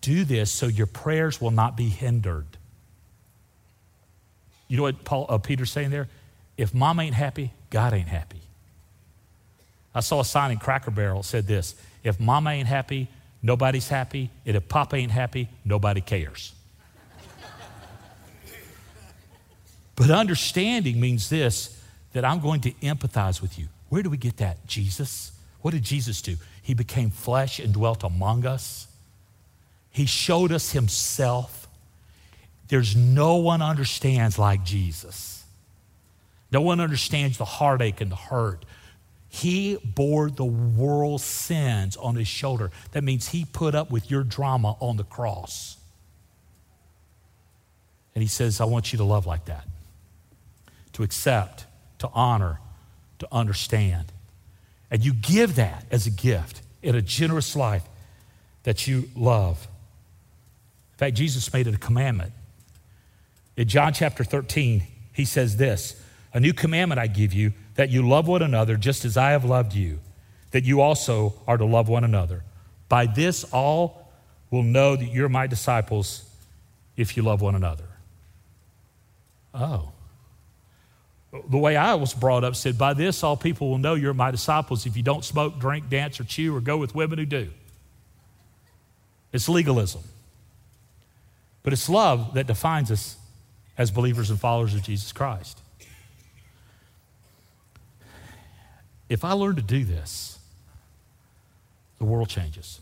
Do 0.00 0.24
this 0.24 0.50
so 0.50 0.66
your 0.66 0.86
prayers 0.86 1.40
will 1.40 1.50
not 1.50 1.76
be 1.76 1.88
hindered. 1.88 2.46
You 4.68 4.78
know 4.78 4.82
what 4.84 5.04
Paul, 5.04 5.26
uh, 5.28 5.38
Peter's 5.38 5.70
saying 5.70 5.90
there? 5.90 6.08
If 6.56 6.74
mom 6.74 7.00
ain't 7.00 7.14
happy, 7.14 7.52
God 7.70 7.92
ain't 7.92 8.08
happy. 8.08 8.40
I 9.94 10.00
saw 10.00 10.20
a 10.20 10.24
sign 10.24 10.50
in 10.50 10.58
Cracker 10.58 10.90
Barrel 10.90 11.22
said 11.22 11.46
this 11.46 11.74
If 12.02 12.18
mama 12.18 12.50
ain't 12.50 12.68
happy, 12.68 13.08
nobody's 13.42 13.88
happy. 13.88 14.30
And 14.46 14.56
if 14.56 14.68
papa 14.68 14.96
ain't 14.96 15.12
happy, 15.12 15.48
nobody 15.64 16.00
cares. 16.00 16.52
but 19.96 20.10
understanding 20.10 21.00
means 21.00 21.28
this 21.28 21.78
that 22.12 22.24
I'm 22.24 22.40
going 22.40 22.60
to 22.62 22.72
empathize 22.72 23.40
with 23.40 23.58
you. 23.58 23.68
Where 23.88 24.02
do 24.02 24.10
we 24.10 24.16
get 24.16 24.38
that? 24.38 24.66
Jesus. 24.66 25.32
What 25.60 25.72
did 25.72 25.82
Jesus 25.82 26.22
do? 26.22 26.36
He 26.62 26.74
became 26.74 27.10
flesh 27.10 27.58
and 27.58 27.74
dwelt 27.74 28.04
among 28.04 28.46
us. 28.46 28.86
He 29.90 30.06
showed 30.06 30.52
us 30.52 30.72
himself. 30.72 31.68
There's 32.68 32.96
no 32.96 33.36
one 33.36 33.60
understands 33.60 34.38
like 34.38 34.64
Jesus. 34.64 35.44
No 36.50 36.60
one 36.60 36.80
understands 36.80 37.36
the 37.36 37.44
heartache 37.44 38.00
and 38.00 38.10
the 38.10 38.16
hurt, 38.16 38.64
he 39.34 39.78
bore 39.82 40.28
the 40.28 40.44
world's 40.44 41.24
sins 41.24 41.96
on 41.96 42.16
his 42.16 42.28
shoulder. 42.28 42.70
That 42.90 43.02
means 43.02 43.28
he 43.28 43.46
put 43.46 43.74
up 43.74 43.90
with 43.90 44.10
your 44.10 44.22
drama 44.22 44.76
on 44.78 44.98
the 44.98 45.04
cross. 45.04 45.78
And 48.14 48.20
he 48.20 48.28
says, 48.28 48.60
I 48.60 48.66
want 48.66 48.92
you 48.92 48.98
to 48.98 49.04
love 49.04 49.24
like 49.24 49.46
that, 49.46 49.66
to 50.92 51.02
accept, 51.02 51.64
to 52.00 52.10
honor, 52.12 52.60
to 53.20 53.28
understand. 53.32 54.12
And 54.92 55.02
you 55.02 55.14
give 55.14 55.56
that 55.56 55.86
as 55.90 56.06
a 56.06 56.10
gift 56.10 56.60
in 56.82 56.94
a 56.94 57.00
generous 57.00 57.56
life 57.56 57.82
that 58.64 58.86
you 58.86 59.08
love. 59.16 59.66
In 60.92 60.98
fact, 60.98 61.16
Jesus 61.16 61.50
made 61.50 61.66
it 61.66 61.74
a 61.74 61.78
commandment. 61.78 62.32
In 63.56 63.68
John 63.68 63.94
chapter 63.94 64.22
13, 64.22 64.82
he 65.14 65.24
says 65.24 65.56
this 65.56 66.00
A 66.34 66.40
new 66.40 66.52
commandment 66.52 67.00
I 67.00 67.06
give 67.06 67.32
you 67.32 67.54
that 67.76 67.88
you 67.88 68.06
love 68.06 68.28
one 68.28 68.42
another 68.42 68.76
just 68.76 69.06
as 69.06 69.16
I 69.16 69.30
have 69.30 69.46
loved 69.46 69.72
you, 69.72 69.98
that 70.50 70.64
you 70.64 70.82
also 70.82 71.32
are 71.48 71.56
to 71.56 71.64
love 71.64 71.88
one 71.88 72.04
another. 72.04 72.44
By 72.90 73.06
this, 73.06 73.44
all 73.44 74.12
will 74.50 74.62
know 74.62 74.94
that 74.94 75.06
you're 75.06 75.30
my 75.30 75.46
disciples 75.46 76.28
if 76.98 77.16
you 77.16 77.22
love 77.22 77.40
one 77.40 77.54
another. 77.54 77.88
Oh. 79.54 79.91
The 81.32 81.58
way 81.58 81.76
I 81.76 81.94
was 81.94 82.12
brought 82.12 82.44
up 82.44 82.54
said, 82.54 82.76
By 82.76 82.92
this, 82.92 83.22
all 83.22 83.36
people 83.36 83.70
will 83.70 83.78
know 83.78 83.94
you're 83.94 84.12
my 84.12 84.30
disciples 84.30 84.84
if 84.84 84.96
you 84.96 85.02
don't 85.02 85.24
smoke, 85.24 85.58
drink, 85.58 85.88
dance, 85.88 86.20
or 86.20 86.24
chew, 86.24 86.54
or 86.54 86.60
go 86.60 86.76
with 86.76 86.94
women 86.94 87.18
who 87.18 87.24
do. 87.24 87.48
It's 89.32 89.48
legalism. 89.48 90.02
But 91.62 91.72
it's 91.72 91.88
love 91.88 92.34
that 92.34 92.46
defines 92.46 92.90
us 92.90 93.16
as 93.78 93.90
believers 93.90 94.28
and 94.28 94.38
followers 94.38 94.74
of 94.74 94.82
Jesus 94.82 95.12
Christ. 95.12 95.58
If 99.08 99.24
I 99.24 99.32
learn 99.32 99.56
to 99.56 99.62
do 99.62 99.84
this, 99.84 100.38
the 101.98 102.04
world 102.04 102.28
changes. 102.28 102.80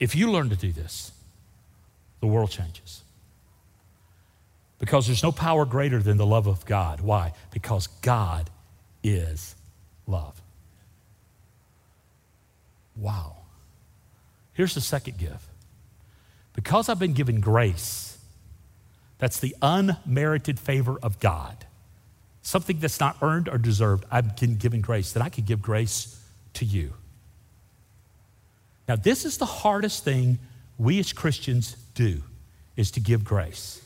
If 0.00 0.14
you 0.14 0.30
learn 0.30 0.48
to 0.50 0.56
do 0.56 0.72
this, 0.72 1.12
the 2.20 2.26
world 2.26 2.50
changes. 2.50 3.03
Because 4.84 5.06
there's 5.06 5.22
no 5.22 5.32
power 5.32 5.64
greater 5.64 6.02
than 6.02 6.18
the 6.18 6.26
love 6.26 6.46
of 6.46 6.66
God. 6.66 7.00
Why? 7.00 7.32
Because 7.50 7.86
God 8.02 8.50
is 9.02 9.54
love. 10.06 10.40
Wow. 12.94 13.36
Here's 14.52 14.74
the 14.74 14.82
second 14.82 15.16
gift. 15.16 15.48
Because 16.52 16.90
I've 16.90 16.98
been 16.98 17.14
given 17.14 17.40
grace, 17.40 18.18
that's 19.18 19.40
the 19.40 19.56
unmerited 19.62 20.60
favor 20.60 20.98
of 21.02 21.18
God 21.18 21.64
something 22.44 22.78
that's 22.78 23.00
not 23.00 23.16
earned 23.22 23.48
or 23.48 23.58
deserved, 23.58 24.04
I've 24.10 24.36
been 24.36 24.56
given 24.56 24.82
grace, 24.82 25.12
that 25.12 25.22
I 25.22 25.30
could 25.30 25.46
give 25.46 25.62
grace 25.62 26.20
to 26.54 26.64
you. 26.64 26.92
Now, 28.86 28.96
this 28.96 29.24
is 29.24 29.38
the 29.38 29.46
hardest 29.46 30.04
thing 30.04 30.38
we 30.78 31.00
as 31.00 31.12
Christians 31.12 31.74
do, 31.94 32.22
is 32.76 32.90
to 32.92 33.00
give 33.00 33.24
grace. 33.24 33.80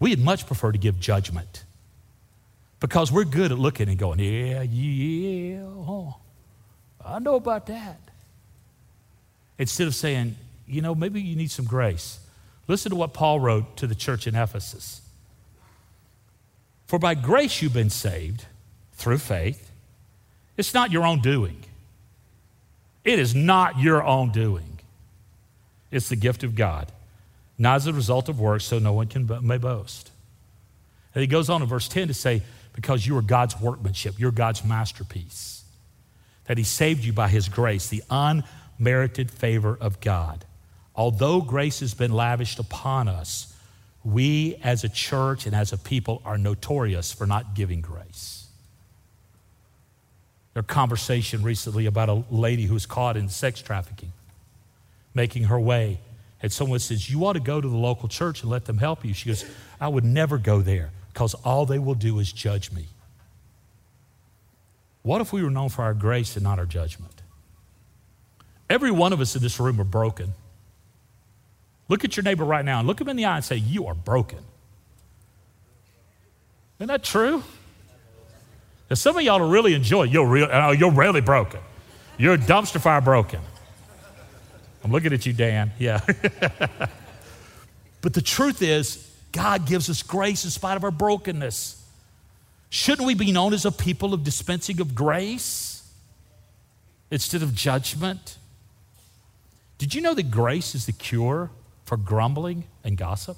We'd 0.00 0.20
much 0.20 0.46
prefer 0.46 0.72
to 0.72 0.78
give 0.78 1.00
judgment 1.00 1.64
because 2.80 3.10
we're 3.10 3.24
good 3.24 3.50
at 3.50 3.58
looking 3.58 3.88
and 3.88 3.98
going, 3.98 4.20
yeah, 4.20 4.62
yeah, 4.62 5.60
oh, 5.62 6.16
I 7.04 7.18
know 7.18 7.34
about 7.34 7.66
that. 7.66 7.98
Instead 9.58 9.88
of 9.88 9.94
saying, 9.94 10.36
you 10.66 10.82
know, 10.82 10.94
maybe 10.94 11.20
you 11.20 11.34
need 11.34 11.50
some 11.50 11.64
grace. 11.64 12.20
Listen 12.68 12.90
to 12.90 12.96
what 12.96 13.12
Paul 13.12 13.40
wrote 13.40 13.76
to 13.78 13.86
the 13.86 13.94
church 13.94 14.26
in 14.26 14.36
Ephesus. 14.36 15.00
For 16.86 16.98
by 16.98 17.14
grace 17.14 17.60
you've 17.60 17.74
been 17.74 17.90
saved 17.90 18.46
through 18.92 19.18
faith. 19.18 19.70
It's 20.56 20.74
not 20.74 20.90
your 20.90 21.04
own 21.04 21.20
doing. 21.20 21.62
It 23.04 23.18
is 23.18 23.34
not 23.34 23.78
your 23.78 24.02
own 24.02 24.32
doing. 24.32 24.80
It's 25.90 26.08
the 26.08 26.16
gift 26.16 26.44
of 26.44 26.54
God, 26.54 26.92
not 27.58 27.76
as 27.76 27.86
a 27.86 27.92
result 27.92 28.28
of 28.28 28.40
works, 28.40 28.64
so 28.64 28.78
no 28.78 28.92
one 28.92 29.08
can 29.08 29.28
may 29.42 29.58
boast. 29.58 30.10
And 31.14 31.20
he 31.20 31.26
goes 31.26 31.50
on 31.50 31.62
in 31.62 31.68
verse 31.68 31.88
10 31.88 32.08
to 32.08 32.14
say, 32.14 32.42
because 32.72 33.06
you 33.06 33.16
are 33.16 33.22
God's 33.22 33.60
workmanship, 33.60 34.14
you're 34.18 34.30
God's 34.30 34.64
masterpiece, 34.64 35.64
that 36.44 36.58
he 36.58 36.64
saved 36.64 37.04
you 37.04 37.12
by 37.12 37.28
his 37.28 37.48
grace, 37.48 37.88
the 37.88 38.04
unmerited 38.08 39.30
favor 39.30 39.76
of 39.80 40.00
God. 40.00 40.44
Although 40.94 41.40
grace 41.40 41.80
has 41.80 41.94
been 41.94 42.12
lavished 42.12 42.60
upon 42.60 43.08
us, 43.08 43.52
we 44.04 44.56
as 44.62 44.84
a 44.84 44.88
church 44.88 45.46
and 45.46 45.54
as 45.54 45.72
a 45.72 45.78
people 45.78 46.22
are 46.24 46.38
notorious 46.38 47.12
for 47.12 47.26
not 47.26 47.54
giving 47.54 47.80
grace. 47.80 48.46
There 50.54 50.62
was 50.62 50.66
conversation 50.66 51.42
recently 51.42 51.86
about 51.86 52.08
a 52.08 52.24
lady 52.30 52.64
who 52.64 52.74
was 52.74 52.86
caught 52.86 53.16
in 53.16 53.28
sex 53.28 53.60
trafficking, 53.60 54.12
making 55.14 55.44
her 55.44 55.58
way. 55.58 55.98
And 56.42 56.52
someone 56.52 56.78
says, 56.78 57.10
You 57.10 57.24
ought 57.24 57.32
to 57.34 57.40
go 57.40 57.60
to 57.60 57.68
the 57.68 57.76
local 57.76 58.08
church 58.08 58.42
and 58.42 58.50
let 58.50 58.64
them 58.64 58.78
help 58.78 59.04
you. 59.04 59.12
She 59.14 59.28
goes, 59.28 59.44
I 59.80 59.88
would 59.88 60.04
never 60.04 60.38
go 60.38 60.60
there 60.60 60.90
because 61.12 61.34
all 61.34 61.66
they 61.66 61.78
will 61.78 61.94
do 61.94 62.18
is 62.18 62.32
judge 62.32 62.70
me. 62.72 62.86
What 65.02 65.20
if 65.20 65.32
we 65.32 65.42
were 65.42 65.50
known 65.50 65.68
for 65.68 65.82
our 65.82 65.94
grace 65.94 66.36
and 66.36 66.44
not 66.44 66.58
our 66.58 66.66
judgment? 66.66 67.22
Every 68.68 68.90
one 68.90 69.12
of 69.12 69.20
us 69.20 69.34
in 69.34 69.42
this 69.42 69.58
room 69.58 69.80
are 69.80 69.84
broken. 69.84 70.34
Look 71.88 72.04
at 72.04 72.16
your 72.16 72.24
neighbor 72.24 72.44
right 72.44 72.64
now 72.64 72.80
and 72.80 72.86
look 72.86 73.00
him 73.00 73.08
in 73.08 73.16
the 73.16 73.24
eye 73.24 73.36
and 73.36 73.44
say, 73.44 73.56
You 73.56 73.86
are 73.86 73.94
broken. 73.94 74.40
Isn't 76.78 76.88
that 76.88 77.02
true? 77.02 77.42
And 78.90 78.98
some 78.98 79.16
of 79.16 79.22
y'all 79.22 79.40
are 79.40 79.46
really 79.46 79.74
enjoy. 79.74 80.04
You're, 80.04 80.26
real, 80.26 80.46
uh, 80.46 80.68
oh, 80.68 80.70
you're 80.70 80.92
really 80.92 81.20
broken. 81.20 81.60
You're 82.16 82.34
a 82.34 82.38
dumpster 82.38 82.80
fire 82.80 83.00
broken. 83.00 83.40
I'm 84.84 84.92
looking 84.92 85.12
at 85.12 85.26
you, 85.26 85.32
Dan. 85.32 85.72
Yeah. 85.78 86.00
but 88.00 88.14
the 88.14 88.22
truth 88.22 88.62
is, 88.62 89.04
God 89.32 89.66
gives 89.66 89.90
us 89.90 90.02
grace 90.02 90.44
in 90.44 90.50
spite 90.50 90.76
of 90.76 90.84
our 90.84 90.90
brokenness. 90.90 91.84
Shouldn't 92.70 93.06
we 93.06 93.14
be 93.14 93.32
known 93.32 93.54
as 93.54 93.64
a 93.64 93.72
people 93.72 94.14
of 94.14 94.24
dispensing 94.24 94.80
of 94.80 94.94
grace 94.94 95.90
instead 97.10 97.42
of 97.42 97.54
judgment? 97.54 98.38
Did 99.78 99.94
you 99.94 100.00
know 100.00 100.14
that 100.14 100.30
grace 100.30 100.74
is 100.74 100.86
the 100.86 100.92
cure 100.92 101.50
for 101.84 101.96
grumbling 101.96 102.64
and 102.84 102.96
gossip? 102.96 103.36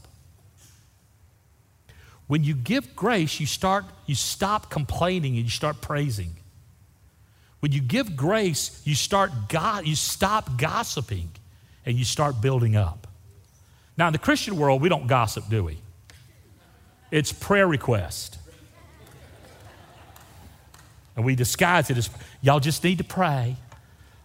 When 2.26 2.44
you 2.44 2.54
give 2.54 2.94
grace, 2.94 3.40
you 3.40 3.46
start 3.46 3.84
you 4.06 4.14
stop 4.14 4.70
complaining 4.70 5.34
and 5.34 5.44
you 5.44 5.50
start 5.50 5.80
praising. 5.80 6.36
When 7.60 7.72
you 7.72 7.80
give 7.80 8.16
grace, 8.16 8.80
you 8.84 8.94
start 8.94 9.30
God, 9.48 9.86
you 9.86 9.94
stop 9.94 10.58
gossiping 10.58 11.30
and 11.86 11.96
you 11.96 12.04
start 12.04 12.40
building 12.40 12.74
up. 12.74 13.06
Now 13.96 14.06
in 14.06 14.12
the 14.12 14.18
Christian 14.18 14.56
world, 14.56 14.80
we 14.80 14.88
don't 14.88 15.06
gossip, 15.06 15.48
do 15.48 15.64
we? 15.64 15.78
It's 17.10 17.32
prayer 17.32 17.66
request. 17.66 18.38
And 21.16 21.24
we 21.24 21.34
disguise 21.34 21.90
it 21.90 21.98
as 21.98 22.08
y'all 22.40 22.60
just 22.60 22.82
need 22.82 22.98
to 22.98 23.04
pray. 23.04 23.56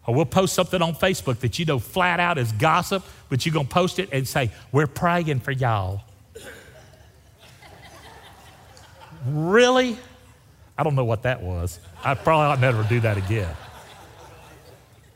Or 0.07 0.13
we'll 0.13 0.25
post 0.25 0.53
something 0.53 0.81
on 0.81 0.93
Facebook 0.93 1.39
that 1.39 1.57
you 1.57 1.65
know 1.65 1.79
flat 1.79 2.19
out 2.19 2.37
is 2.37 2.51
gossip, 2.53 3.03
but 3.27 3.45
you're 3.45 3.53
going 3.53 3.65
to 3.65 3.73
post 3.73 3.97
it 3.99 4.09
and 4.11 4.27
say, 4.27 4.51
We're 4.71 4.87
praying 4.87 5.39
for 5.39 5.51
y'all. 5.51 6.03
really? 9.27 9.97
I 10.77 10.83
don't 10.83 10.95
know 10.95 11.05
what 11.05 11.23
that 11.23 11.41
was. 11.41 11.79
I 12.03 12.15
probably 12.15 12.45
ought 12.45 12.59
never 12.59 12.83
do 12.83 12.99
that 13.01 13.17
again. 13.17 13.55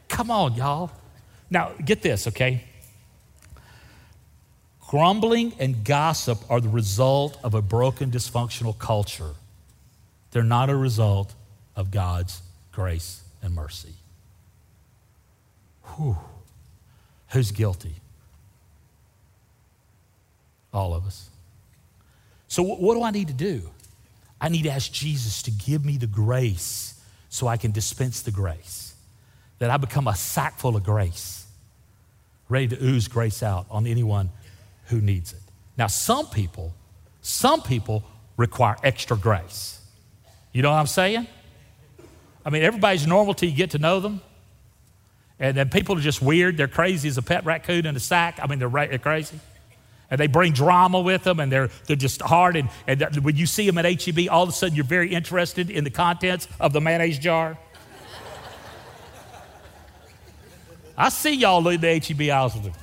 Come 0.07 0.31
on, 0.31 0.53
y'all. 0.55 0.91
Now, 1.49 1.71
get 1.83 2.01
this, 2.01 2.27
okay? 2.27 2.63
Grumbling 4.87 5.53
and 5.59 5.83
gossip 5.83 6.39
are 6.49 6.59
the 6.59 6.69
result 6.69 7.37
of 7.43 7.53
a 7.53 7.61
broken, 7.61 8.09
dysfunctional 8.09 8.77
culture. 8.77 9.31
They're 10.31 10.43
not 10.43 10.69
a 10.69 10.75
result 10.75 11.33
of 11.75 11.91
God's 11.91 12.41
grace 12.71 13.21
and 13.41 13.53
mercy. 13.53 13.93
Whew. 15.95 16.17
Who's 17.29 17.51
guilty? 17.51 17.95
All 20.73 20.93
of 20.93 21.05
us. 21.05 21.29
So, 22.47 22.63
what 22.63 22.95
do 22.95 23.03
I 23.03 23.11
need 23.11 23.27
to 23.27 23.33
do? 23.33 23.69
I 24.41 24.49
need 24.49 24.63
to 24.63 24.69
ask 24.69 24.91
Jesus 24.91 25.41
to 25.43 25.51
give 25.51 25.85
me 25.85 25.97
the 25.97 26.07
grace 26.07 26.99
so 27.29 27.47
I 27.47 27.57
can 27.57 27.71
dispense 27.71 28.21
the 28.21 28.31
grace. 28.31 28.93
That 29.59 29.69
I 29.69 29.77
become 29.77 30.07
a 30.07 30.15
sack 30.15 30.57
full 30.57 30.75
of 30.77 30.83
grace, 30.83 31.45
ready 32.47 32.69
to 32.69 32.83
ooze 32.83 33.07
grace 33.07 33.43
out 33.43 33.65
on 33.69 33.85
anyone 33.85 34.29
who 34.85 35.01
needs 35.01 35.33
it. 35.33 35.41
Now, 35.77 35.87
some 35.87 36.27
people, 36.27 36.73
some 37.21 37.61
people 37.61 38.03
require 38.37 38.77
extra 38.83 39.17
grace. 39.17 39.81
You 40.53 40.61
know 40.61 40.71
what 40.71 40.77
I'm 40.77 40.87
saying? 40.87 41.27
I 42.45 42.49
mean, 42.49 42.63
everybody's 42.63 43.05
normal 43.05 43.33
till 43.33 43.49
you 43.49 43.55
get 43.55 43.71
to 43.71 43.77
know 43.77 43.99
them. 43.99 44.21
And 45.39 45.55
then 45.55 45.69
people 45.69 45.97
are 45.97 46.01
just 46.01 46.21
weird. 46.21 46.57
They're 46.57 46.67
crazy 46.67 47.07
as 47.07 47.17
a 47.17 47.21
pet 47.21 47.45
raccoon 47.45 47.85
in 47.85 47.95
a 47.95 47.99
sack. 47.99 48.39
I 48.41 48.47
mean, 48.47 48.59
they're, 48.59 48.69
they're 48.69 48.97
crazy. 48.97 49.39
And 50.11 50.19
they 50.19 50.27
bring 50.27 50.53
drama 50.53 51.01
with 51.01 51.23
them, 51.23 51.39
and 51.39 51.51
they're, 51.51 51.69
they're 51.85 51.95
just 51.95 52.21
hard. 52.21 52.55
And, 52.55 52.69
and 52.87 53.17
when 53.23 53.35
you 53.35 53.45
see 53.45 53.65
them 53.65 53.77
at 53.77 53.85
HEB, 53.85 54.27
all 54.29 54.43
of 54.43 54.49
a 54.49 54.51
sudden 54.51 54.75
you're 54.75 54.85
very 54.85 55.13
interested 55.13 55.69
in 55.69 55.83
the 55.83 55.91
contents 55.91 56.47
of 56.59 56.73
the 56.73 56.81
mayonnaise 56.81 57.19
jar. 57.19 57.57
I 60.97 61.09
see 61.09 61.35
y'all 61.35 61.65
in 61.69 61.79
the 61.79 61.99
HEB 61.99 62.29
aisles 62.29 62.55
with 62.55 62.63
them. 62.63 62.73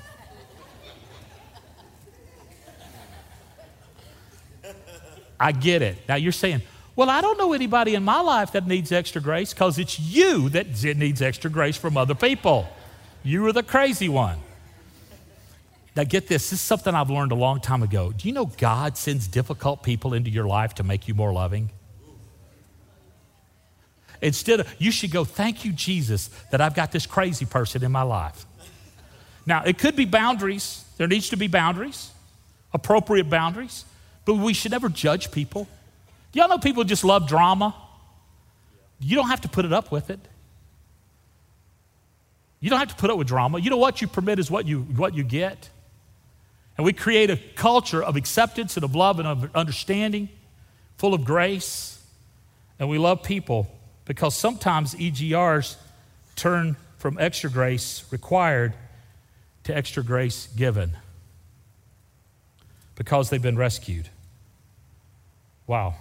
I 5.38 5.52
get 5.52 5.82
it. 5.82 5.98
Now 6.08 6.14
you're 6.14 6.32
saying, 6.32 6.62
well, 6.94 7.10
I 7.10 7.20
don't 7.20 7.36
know 7.36 7.52
anybody 7.52 7.94
in 7.94 8.02
my 8.02 8.20
life 8.20 8.52
that 8.52 8.66
needs 8.66 8.90
extra 8.90 9.20
grace 9.20 9.52
because 9.52 9.78
it's 9.78 10.00
you 10.00 10.48
that 10.50 10.82
needs 10.96 11.20
extra 11.20 11.50
grace 11.50 11.76
from 11.76 11.98
other 11.98 12.14
people. 12.14 12.66
You 13.22 13.44
are 13.46 13.52
the 13.52 13.62
crazy 13.62 14.08
one. 14.08 14.38
Now, 15.96 16.04
get 16.04 16.28
this. 16.28 16.50
This 16.50 16.60
is 16.60 16.60
something 16.60 16.94
I've 16.94 17.08
learned 17.08 17.32
a 17.32 17.36
long 17.36 17.58
time 17.58 17.82
ago. 17.82 18.12
Do 18.12 18.28
you 18.28 18.34
know 18.34 18.46
God 18.58 18.98
sends 18.98 19.26
difficult 19.26 19.82
people 19.82 20.12
into 20.12 20.28
your 20.28 20.46
life 20.46 20.74
to 20.74 20.82
make 20.82 21.08
you 21.08 21.14
more 21.14 21.32
loving? 21.32 21.70
Instead 24.20 24.60
of, 24.60 24.74
you 24.78 24.90
should 24.90 25.10
go, 25.10 25.24
thank 25.24 25.64
you, 25.64 25.72
Jesus, 25.72 26.28
that 26.50 26.60
I've 26.60 26.74
got 26.74 26.92
this 26.92 27.06
crazy 27.06 27.46
person 27.46 27.82
in 27.82 27.92
my 27.92 28.02
life. 28.02 28.44
Now, 29.46 29.62
it 29.64 29.78
could 29.78 29.96
be 29.96 30.04
boundaries. 30.04 30.84
There 30.98 31.06
needs 31.06 31.30
to 31.30 31.36
be 31.36 31.48
boundaries, 31.48 32.10
appropriate 32.74 33.30
boundaries, 33.30 33.84
but 34.26 34.34
we 34.34 34.52
should 34.52 34.72
never 34.72 34.90
judge 34.90 35.30
people. 35.32 35.66
Do 36.32 36.40
y'all 36.40 36.48
know 36.48 36.58
people 36.58 36.84
just 36.84 37.04
love 37.04 37.26
drama? 37.26 37.74
You 39.00 39.16
don't 39.16 39.28
have 39.28 39.42
to 39.42 39.48
put 39.48 39.64
it 39.64 39.72
up 39.72 39.90
with 39.90 40.10
it. 40.10 40.20
You 42.60 42.68
don't 42.68 42.78
have 42.78 42.88
to 42.88 42.96
put 42.96 43.10
up 43.10 43.16
with 43.16 43.28
drama. 43.28 43.60
You 43.60 43.70
know 43.70 43.76
what 43.76 44.02
you 44.02 44.08
permit 44.08 44.38
is 44.38 44.50
what 44.50 44.66
you, 44.66 44.80
what 44.80 45.14
you 45.14 45.22
get. 45.22 45.70
And 46.76 46.84
we 46.84 46.92
create 46.92 47.30
a 47.30 47.36
culture 47.54 48.02
of 48.02 48.16
acceptance 48.16 48.76
and 48.76 48.84
of 48.84 48.94
love 48.94 49.18
and 49.18 49.26
of 49.26 49.54
understanding, 49.54 50.28
full 50.98 51.14
of 51.14 51.24
grace. 51.24 52.02
And 52.78 52.88
we 52.88 52.98
love 52.98 53.22
people 53.22 53.70
because 54.04 54.34
sometimes 54.34 54.94
EGRs 54.94 55.76
turn 56.36 56.76
from 56.98 57.18
extra 57.18 57.50
grace 57.50 58.04
required 58.10 58.74
to 59.64 59.76
extra 59.76 60.02
grace 60.02 60.48
given 60.56 60.96
because 62.94 63.30
they've 63.30 63.42
been 63.42 63.56
rescued. 63.56 64.08
Wow. 65.66 65.94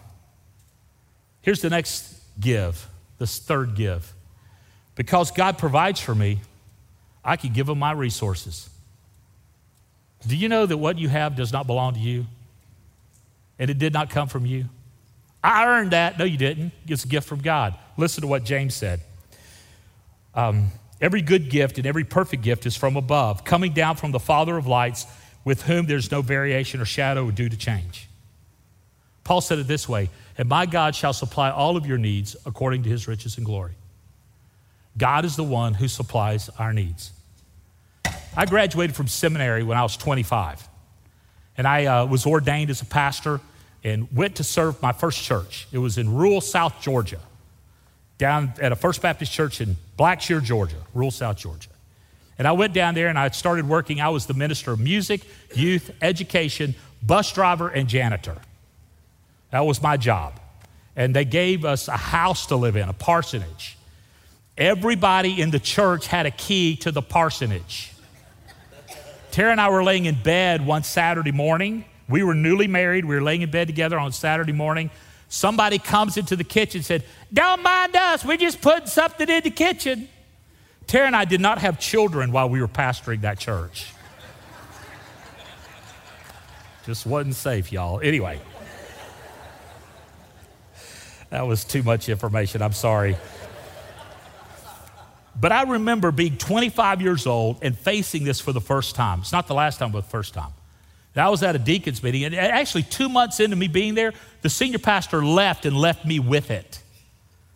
Here's 1.41 1.61
the 1.61 1.69
next 1.69 2.19
give, 2.39 2.87
this 3.17 3.39
third 3.39 3.75
give. 3.75 4.13
Because 4.95 5.31
God 5.31 5.57
provides 5.57 5.99
for 5.99 6.15
me, 6.15 6.39
I 7.23 7.35
can 7.37 7.53
give 7.53 7.67
Him 7.69 7.79
my 7.79 7.91
resources. 7.91 8.69
Do 10.27 10.35
you 10.35 10.49
know 10.49 10.65
that 10.65 10.77
what 10.77 10.97
you 10.97 11.09
have 11.09 11.35
does 11.35 11.51
not 11.53 11.67
belong 11.67 11.93
to 11.93 11.99
you? 11.99 12.25
And 13.59 13.69
it 13.69 13.77
did 13.77 13.93
not 13.93 14.09
come 14.09 14.27
from 14.27 14.45
you? 14.45 14.65
I 15.43 15.65
earned 15.67 15.91
that. 15.91 16.17
No, 16.17 16.25
you 16.25 16.37
didn't. 16.37 16.71
It's 16.87 17.05
a 17.05 17.07
gift 17.07 17.27
from 17.27 17.39
God. 17.41 17.75
Listen 17.97 18.21
to 18.21 18.27
what 18.27 18.43
James 18.43 18.73
said. 18.73 18.99
Um, 20.33 20.71
every 20.99 21.21
good 21.21 21.49
gift 21.49 21.77
and 21.77 21.85
every 21.85 22.03
perfect 22.03 22.43
gift 22.43 22.65
is 22.65 22.75
from 22.75 22.97
above, 22.97 23.43
coming 23.43 23.73
down 23.73 23.95
from 23.95 24.11
the 24.11 24.19
Father 24.19 24.57
of 24.57 24.67
lights, 24.67 25.05
with 25.43 25.61
whom 25.63 25.85
there's 25.85 26.11
no 26.11 26.21
variation 26.21 26.81
or 26.81 26.85
shadow 26.85 27.29
due 27.29 27.47
to 27.47 27.55
change. 27.55 28.09
Paul 29.23 29.41
said 29.41 29.59
it 29.59 29.67
this 29.67 29.87
way 29.87 30.09
And 30.37 30.49
my 30.49 30.65
God 30.65 30.95
shall 30.95 31.13
supply 31.13 31.51
all 31.51 31.77
of 31.77 31.85
your 31.85 31.97
needs 31.97 32.35
according 32.45 32.83
to 32.83 32.89
his 32.89 33.07
riches 33.07 33.37
and 33.37 33.45
glory. 33.45 33.73
God 34.97 35.25
is 35.25 35.35
the 35.35 35.43
one 35.43 35.73
who 35.73 35.87
supplies 35.87 36.49
our 36.57 36.73
needs. 36.73 37.11
I 38.37 38.45
graduated 38.45 38.95
from 38.95 39.07
seminary 39.07 39.63
when 39.63 39.77
I 39.77 39.83
was 39.83 39.95
25, 39.95 40.67
and 41.57 41.65
I 41.67 41.85
uh, 41.85 42.05
was 42.05 42.25
ordained 42.25 42.69
as 42.69 42.81
a 42.81 42.85
pastor 42.85 43.39
and 43.83 44.11
went 44.13 44.35
to 44.35 44.43
serve 44.43 44.81
my 44.81 44.91
first 44.91 45.23
church. 45.23 45.67
It 45.71 45.77
was 45.77 45.97
in 45.97 46.13
rural 46.13 46.41
South 46.41 46.81
Georgia, 46.81 47.19
down 48.17 48.53
at 48.59 48.71
a 48.71 48.75
First 48.75 49.01
Baptist 49.01 49.31
church 49.31 49.61
in 49.61 49.77
Blackshear, 49.97 50.43
Georgia, 50.43 50.75
rural 50.93 51.11
South 51.11 51.37
Georgia. 51.37 51.69
And 52.37 52.47
I 52.47 52.51
went 52.51 52.73
down 52.73 52.95
there 52.95 53.07
and 53.07 53.17
I 53.17 53.29
started 53.29 53.67
working. 53.69 54.01
I 54.01 54.09
was 54.09 54.25
the 54.25 54.33
minister 54.33 54.71
of 54.71 54.79
music, 54.79 55.21
youth, 55.53 55.91
education, 56.01 56.75
bus 57.01 57.31
driver, 57.31 57.69
and 57.69 57.87
janitor. 57.87 58.35
That 59.51 59.65
was 59.65 59.81
my 59.81 59.95
job. 59.95 60.39
And 60.97 61.15
they 61.15 61.23
gave 61.23 61.63
us 61.63 61.87
a 61.87 61.95
house 61.95 62.47
to 62.47 62.57
live 62.57 62.75
in, 62.75 62.89
a 62.89 62.93
parsonage. 62.93 63.77
Everybody 64.57 65.41
in 65.41 65.51
the 65.51 65.59
church 65.59 66.07
had 66.07 66.25
a 66.25 66.31
key 66.31 66.75
to 66.77 66.91
the 66.91 67.01
parsonage. 67.01 67.94
Tara 69.35 69.51
and 69.51 69.59
I 69.59 69.67
were 69.67 69.83
laying 69.83 70.05
in 70.05 70.15
bed 70.15 70.65
one 70.65 70.83
Saturday 70.83 71.33
morning. 71.33 71.83
We 72.07 72.23
were 72.23 72.33
newly 72.33 72.67
married. 72.67 73.03
We 73.03 73.15
were 73.15 73.21
laying 73.21 73.41
in 73.41 73.51
bed 73.51 73.67
together 73.67 73.99
on 73.99 74.13
Saturday 74.13 74.53
morning. 74.53 74.89
Somebody 75.27 75.77
comes 75.77 76.15
into 76.15 76.37
the 76.37 76.45
kitchen 76.45 76.77
and 76.79 76.85
said, 76.85 77.03
Don't 77.33 77.61
mind 77.61 77.97
us. 77.97 78.23
We're 78.23 78.37
just 78.37 78.61
putting 78.61 78.87
something 78.87 79.27
in 79.27 79.43
the 79.43 79.49
kitchen. 79.49 80.07
Tara 80.87 81.07
and 81.07 81.17
I 81.17 81.25
did 81.25 81.41
not 81.41 81.57
have 81.57 81.81
children 81.81 82.31
while 82.31 82.47
we 82.47 82.61
were 82.61 82.69
pastoring 82.69 83.19
that 83.23 83.37
church. 83.37 83.91
just 86.85 87.05
wasn't 87.05 87.35
safe, 87.35 87.73
y'all. 87.73 87.99
Anyway, 87.99 88.39
that 91.29 91.45
was 91.45 91.65
too 91.65 91.83
much 91.83 92.07
information. 92.07 92.61
I'm 92.61 92.71
sorry. 92.71 93.17
But 95.39 95.51
I 95.51 95.63
remember 95.63 96.11
being 96.11 96.37
25 96.37 97.01
years 97.01 97.27
old 97.27 97.59
and 97.61 97.77
facing 97.77 98.23
this 98.23 98.39
for 98.39 98.53
the 98.53 98.61
first 98.61 98.95
time. 98.95 99.19
It's 99.19 99.31
not 99.31 99.47
the 99.47 99.53
last 99.53 99.79
time, 99.79 99.91
but 99.91 100.01
the 100.01 100.09
first 100.09 100.33
time. 100.33 100.51
I 101.15 101.29
was 101.29 101.43
at 101.43 101.55
a 101.55 101.59
deacon's 101.59 102.03
meeting, 102.03 102.25
and 102.25 102.35
actually, 102.35 102.83
two 102.83 103.07
months 103.07 103.39
into 103.39 103.55
me 103.55 103.67
being 103.67 103.95
there, 103.95 104.11
the 104.41 104.49
senior 104.49 104.79
pastor 104.79 105.23
left 105.23 105.65
and 105.65 105.75
left 105.75 106.05
me 106.05 106.19
with 106.19 106.51
it. 106.51 106.81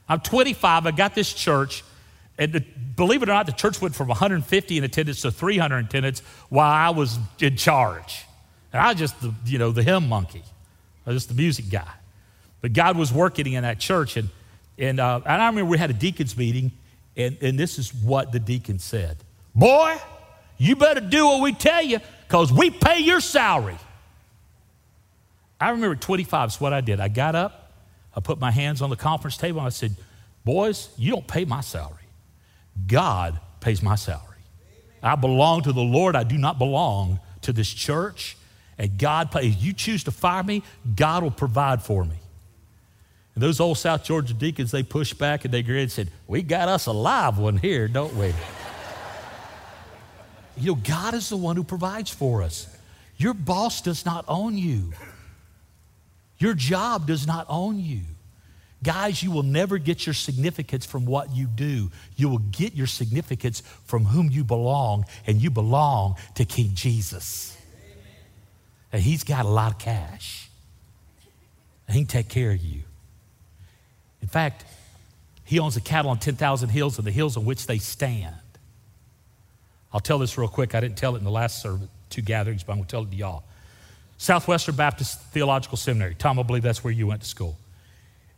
I'm 0.08 0.22
25, 0.22 0.88
I 0.88 0.92
got 0.92 1.14
this 1.14 1.34
church, 1.34 1.84
and 2.38 2.54
the, 2.54 2.62
believe 2.96 3.22
it 3.22 3.28
or 3.28 3.34
not, 3.34 3.46
the 3.46 3.52
church 3.52 3.82
went 3.82 3.96
from 3.96 4.08
150 4.08 4.78
in 4.78 4.84
attendance 4.84 5.22
to 5.22 5.32
300 5.32 5.78
in 5.78 5.86
attendance 5.86 6.22
while 6.48 6.72
I 6.72 6.90
was 6.92 7.20
in 7.40 7.58
charge. 7.58 8.26
And 8.72 8.82
I 8.82 8.90
was 8.90 8.98
just 9.00 9.20
the, 9.22 9.34
you 9.46 9.58
know, 9.58 9.72
the 9.72 9.84
hymn 9.84 10.08
monkey. 10.08 10.44
I 11.06 11.12
was 11.12 11.24
just 11.24 11.30
the 11.30 11.42
music 11.42 11.70
guy. 11.70 11.92
But 12.62 12.72
God 12.72 12.98
was 12.98 13.12
working 13.12 13.52
in 13.54 13.64
that 13.64 13.80
church, 13.80 14.16
and, 14.16 14.30
and, 14.78 15.02
uh, 15.02 15.20
and 15.26 15.42
I 15.42 15.48
remember 15.48 15.70
we 15.70 15.78
had 15.78 15.90
a 15.90 15.94
deacon's 15.94 16.38
meeting, 16.38 16.72
and, 17.20 17.38
and 17.42 17.60
this 17.60 17.78
is 17.78 17.94
what 17.94 18.32
the 18.32 18.40
deacon 18.40 18.80
said 18.80 19.18
Boy, 19.54 19.98
you 20.58 20.76
better 20.76 21.02
do 21.02 21.26
what 21.28 21.42
we 21.42 21.54
tell 21.54 21.84
you 21.84 22.00
because 22.28 22.52
we 22.52 22.70
pay 22.70 23.00
your 23.00 23.20
salary. 23.20 23.78
I 25.60 25.72
remember 25.72 25.96
25 25.96 26.50
is 26.50 26.62
what 26.62 26.72
I 26.72 26.80
did. 26.82 27.00
I 27.00 27.10
got 27.10 27.36
up, 27.36 27.74
I 28.16 28.22
put 28.22 28.40
my 28.40 28.52
hands 28.52 28.82
on 28.82 28.90
the 28.90 28.96
conference 28.96 29.36
table, 29.36 29.60
and 29.60 29.68
I 29.68 29.72
said, 29.72 29.96
Boys, 30.46 30.90
you 30.98 31.12
don't 31.12 31.28
pay 31.28 31.44
my 31.44 31.62
salary. 31.62 31.96
God 32.88 33.40
pays 33.60 33.84
my 33.84 33.96
salary. 33.96 34.24
I 35.04 35.16
belong 35.16 35.64
to 35.64 35.74
the 35.74 35.82
Lord. 35.82 36.16
I 36.16 36.24
do 36.24 36.38
not 36.38 36.58
belong 36.58 37.20
to 37.42 37.52
this 37.52 37.70
church. 37.70 38.38
And 38.78 38.98
God 38.98 39.32
pays. 39.32 39.58
You 39.58 39.74
choose 39.74 40.06
to 40.06 40.12
fire 40.12 40.44
me, 40.44 40.64
God 40.96 41.24
will 41.24 41.32
provide 41.32 41.82
for 41.82 42.06
me. 42.06 42.19
And 43.40 43.48
those 43.48 43.62
old 43.62 43.78
South 43.78 44.04
Georgia 44.04 44.34
deacons, 44.34 44.72
they 44.72 44.84
pushed 44.84 45.18
back 45.18 45.46
and 45.46 45.54
they 45.54 45.64
grinned 45.64 45.84
and 45.84 45.92
said, 45.94 46.12
We 46.28 46.42
got 46.42 46.68
us 46.68 46.88
a 46.88 46.92
live 46.92 47.38
one 47.38 47.56
here, 47.56 47.88
don't 47.88 48.14
we? 48.16 48.34
you 50.58 50.74
know, 50.74 50.76
God 50.76 51.14
is 51.14 51.30
the 51.30 51.38
one 51.38 51.56
who 51.56 51.64
provides 51.64 52.10
for 52.10 52.44
us. 52.44 52.68
Your 53.16 53.34
boss 53.34 53.82
does 53.82 54.06
not 54.06 54.26
own 54.28 54.58
you, 54.58 54.92
your 56.38 56.54
job 56.54 57.08
does 57.08 57.26
not 57.26 57.46
own 57.48 57.80
you. 57.80 58.02
Guys, 58.84 59.24
you 59.24 59.32
will 59.32 59.44
never 59.44 59.78
get 59.78 60.06
your 60.06 60.14
significance 60.14 60.86
from 60.86 61.06
what 61.06 61.34
you 61.34 61.48
do. 61.48 61.92
You 62.18 62.28
will 62.28 62.40
get 62.40 62.74
your 62.74 62.88
significance 62.88 63.62
from 63.86 64.04
whom 64.04 64.30
you 64.30 64.44
belong, 64.44 65.06
and 65.26 65.42
you 65.42 65.50
belong 65.50 66.18
to 66.36 66.44
King 66.44 66.72
Jesus. 66.74 67.58
And 68.92 69.02
he's 69.02 69.24
got 69.24 69.46
a 69.46 69.50
lot 69.50 69.72
of 69.72 69.80
cash. 69.80 70.50
And 71.88 71.96
he 71.96 72.02
can 72.02 72.08
take 72.10 72.28
care 72.28 72.52
of 72.52 72.62
you. 72.62 72.84
In 74.22 74.28
fact, 74.28 74.66
he 75.44 75.60
owns 75.60 75.76
the 75.76 75.82
cattle 75.82 76.12
on 76.12 76.20
10,000 76.20 76.70
hills 76.70 76.98
and 76.98 77.08
the 77.08 77.12
hills 77.12 77.38
on 77.38 77.46
which 77.46 77.66
they 77.66 77.78
stand. 77.78 78.36
I'll 79.92 80.00
tell 80.00 80.20
this 80.20 80.38
real 80.38 80.48
quick. 80.48 80.76
I 80.76 80.80
didn't 80.80 80.98
tell 80.98 81.16
it 81.16 81.20
in 81.20 81.24
the 81.24 81.32
last 81.32 81.66
two 82.10 82.22
gatherings, 82.22 82.64
but 82.64 82.74
I'm 82.74 82.78
going 82.80 82.88
to 82.88 82.92
tell 82.92 83.04
it 83.04 83.12
to 83.12 83.16
y'all. 83.16 83.44
Southwestern 84.18 84.76
Baptist 84.76 85.20
Theological 85.32 85.78
Seminary. 85.78 86.14
Tom, 86.14 86.38
I 86.40 86.44
believe 86.44 86.62
that's 86.62 86.84
where 86.84 86.94
you 86.94 87.08
went 87.08 87.22
to 87.22 87.28
school. 87.28 87.58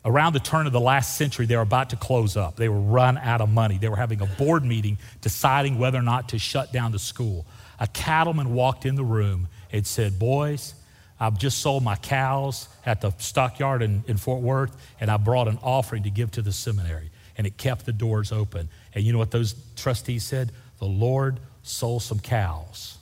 Around 0.06 0.34
the 0.34 0.40
turn 0.40 0.66
of 0.68 0.74
the 0.74 0.80
last 0.80 1.18
century, 1.18 1.46
they 1.46 1.56
were 1.56 1.62
about 1.62 1.90
to 1.92 1.96
close 1.96 2.38
up. 2.38 2.56
They 2.56 2.70
were 2.70 2.80
run 2.80 3.18
out 3.18 3.42
of 3.42 3.50
money. 3.50 3.78
They 3.78 3.90
were 3.90 3.98
having 3.98 4.22
a 4.22 4.26
board 4.26 4.64
meeting 4.64 4.98
deciding 5.22 5.78
whether 5.78 5.98
or 6.00 6.04
not 6.04 6.30
to 6.30 6.40
shut 6.40 6.72
down 6.72 6.92
the 6.92 7.00
school. 7.00 7.46
A 7.80 7.88
cattleman 7.88 8.54
walked 8.54 8.86
in 8.86 8.96
the 8.96 9.04
room 9.04 9.48
and 9.72 9.86
said, 9.86 10.18
Boys, 10.18 10.76
I've 11.22 11.38
just 11.38 11.60
sold 11.60 11.84
my 11.84 11.98
cows 11.98 12.68
at 12.84 13.02
the 13.02 13.12
stockyard 13.20 13.84
in, 13.84 14.04
in 14.08 14.18
Fort 14.18 14.42
Worth, 14.42 14.76
and 15.00 15.12
I 15.12 15.18
brought 15.18 15.48
an 15.48 15.60
offering 15.62 16.02
to 16.04 16.10
give 16.10 16.32
to 16.32 16.42
the 16.42 16.52
seminary. 16.52 17.12
And 17.38 17.46
it 17.46 17.58
kept 17.58 17.86
the 17.86 17.94
doors 17.94 18.32
open. 18.32 18.70
And 18.96 19.04
you 19.04 19.14
know 19.14 19.20
what 19.20 19.30
those 19.30 19.54
trustees 19.76 20.24
said? 20.24 20.52
The 20.80 20.86
Lord 20.86 21.40
sold 21.62 22.02
some 22.02 22.20
cows 22.20 22.98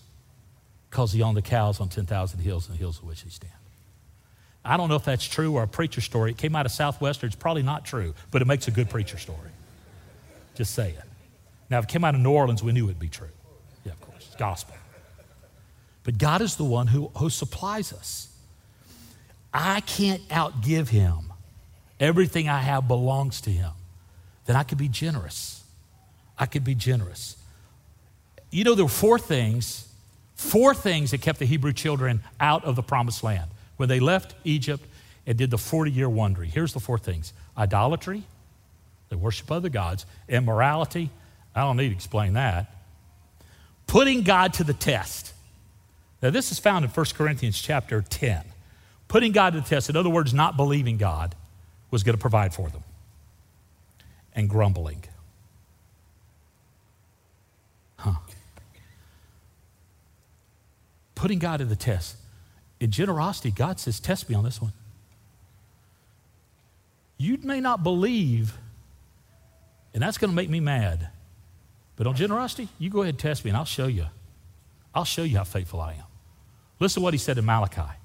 because 0.90 1.14
he 1.14 1.24
owned 1.24 1.38
the 1.38 1.42
cows 1.42 1.80
on 1.80 1.88
10,000 1.88 2.40
hills 2.40 2.68
and 2.68 2.76
the 2.76 2.80
hills 2.80 2.98
of 2.98 3.06
which 3.06 3.22
he 3.22 3.30
stand. 3.30 3.54
I 4.66 4.76
don't 4.76 4.90
know 4.90 4.96
if 4.96 5.06
that's 5.06 5.26
true 5.26 5.54
or 5.54 5.64
a 5.64 5.68
preacher 5.68 6.02
story. 6.02 6.32
It 6.32 6.38
came 6.38 6.58
out 6.58 6.66
of 6.66 6.74
Southwestern. 6.74 7.28
It's 7.28 7.38
probably 7.38 7.64
not 7.64 7.86
true, 7.86 8.14
but 8.32 8.42
it 8.42 8.46
makes 8.46 8.68
a 8.68 8.72
good 8.72 8.90
preacher 8.90 9.18
story. 9.18 9.50
Just 10.56 10.76
say 10.76 10.90
it. 10.90 11.04
Now, 11.70 11.80
if 11.80 11.86
it 11.86 11.88
came 11.88 12.04
out 12.04 12.16
of 12.16 12.22
New 12.22 12.32
Orleans, 12.32 12.62
we 12.62 12.74
knew 12.74 12.84
it'd 12.86 13.00
be 13.00 13.08
true. 13.08 13.30
Yeah, 13.86 13.94
of 13.94 14.02
course. 14.02 14.26
It's 14.28 14.36
gospel. 14.36 14.76
But 16.04 16.18
God 16.18 16.42
is 16.42 16.56
the 16.56 16.64
one 16.64 16.88
who, 16.88 17.12
who 17.18 17.30
supplies 17.30 17.94
us. 17.94 18.34
I 19.54 19.82
can't 19.82 20.28
outgive 20.30 20.90
him. 20.90 21.34
Everything 22.00 22.48
I 22.48 22.60
have 22.60 22.88
belongs 22.88 23.42
to 23.42 23.50
him. 23.50 23.72
Then 24.46 24.56
I 24.56 24.64
could 24.64 24.78
be 24.78 24.88
generous. 24.88 25.64
I 26.38 26.46
could 26.46 26.64
be 26.64 26.76
generous. 26.76 27.36
You 28.52 28.64
know, 28.64 28.74
there 28.74 28.86
were 28.86 28.90
four 28.90 29.20
things, 29.20 29.88
four 30.36 30.74
things 30.74 31.12
that 31.12 31.22
kept 31.22 31.40
the 31.40 31.46
Hebrew 31.46 31.74
children 31.74 32.24
out 32.40 32.64
of 32.64 32.76
the 32.76 32.82
promised 32.82 33.24
land. 33.24 33.50
When 33.78 33.90
they 33.90 34.00
left 34.00 34.36
Egypt 34.44 34.84
and 35.28 35.38
did 35.38 35.52
the 35.52 35.58
40 35.58 35.92
year 35.92 36.10
wandering, 36.10 36.50
here's 36.50 36.74
the 36.74 36.80
four 36.80 36.98
things 36.98 37.34
idolatry, 37.58 38.24
they 39.10 39.16
worship 39.16 39.52
other 39.52 39.70
gods, 39.70 40.06
immorality, 40.28 41.10
I 41.56 41.62
don't 41.62 41.78
need 41.78 41.90
to 41.90 41.96
explain 41.96 42.34
that, 42.34 42.74
putting 43.88 44.24
God 44.24 44.54
to 44.56 44.64
the 44.64 44.74
test. 44.74 45.34
Now, 46.22 46.30
this 46.30 46.52
is 46.52 46.60
found 46.60 46.84
in 46.84 46.92
1 46.92 47.06
Corinthians 47.16 47.62
chapter 47.62 48.02
10. 48.02 48.44
Putting 49.08 49.32
God 49.32 49.54
to 49.54 49.62
the 49.62 49.68
test, 49.68 49.90
in 49.90 49.96
other 49.96 50.10
words, 50.10 50.34
not 50.34 50.58
believing 50.58 50.98
God 50.98 51.36
was 51.92 52.04
going 52.04 52.16
to 52.16 52.22
provide 52.22 52.54
for 52.54 52.70
them, 52.70 52.84
and 54.36 54.50
grumbling. 54.50 55.04
Huh. 57.98 58.14
Putting 61.16 61.40
God 61.40 61.58
to 61.58 61.66
the 61.66 61.76
test. 61.76 62.18
In 62.80 62.92
generosity, 62.92 63.52
God 63.52 63.80
says, 63.80 64.00
Test 64.00 64.30
me 64.30 64.36
on 64.36 64.44
this 64.44 64.62
one. 64.62 64.74
You 67.18 67.38
may 67.44 67.60
not 67.60 67.84
believe, 67.84 68.58
and 69.94 70.02
that's 70.02 70.18
going 70.18 70.30
to 70.30 70.36
make 70.36 70.50
me 70.50 70.60
mad. 70.60 71.10
But 71.98 72.08
on 72.08 72.16
generosity, 72.16 72.70
you 72.78 72.90
go 72.90 73.02
ahead 73.02 73.16
and 73.16 73.20
test 73.20 73.44
me, 73.44 73.50
and 73.50 73.58
I'll 73.58 73.66
show 73.66 73.88
you. 73.88 74.06
I'll 74.96 75.04
show 75.04 75.24
you 75.24 75.38
how 75.38 75.44
faithful 75.44 75.82
I 75.82 75.94
am. 75.94 76.09
Listen 76.80 77.02
to 77.02 77.04
what 77.04 77.14
he 77.14 77.18
said 77.18 77.38
in 77.38 77.46
Malachi 77.46 77.96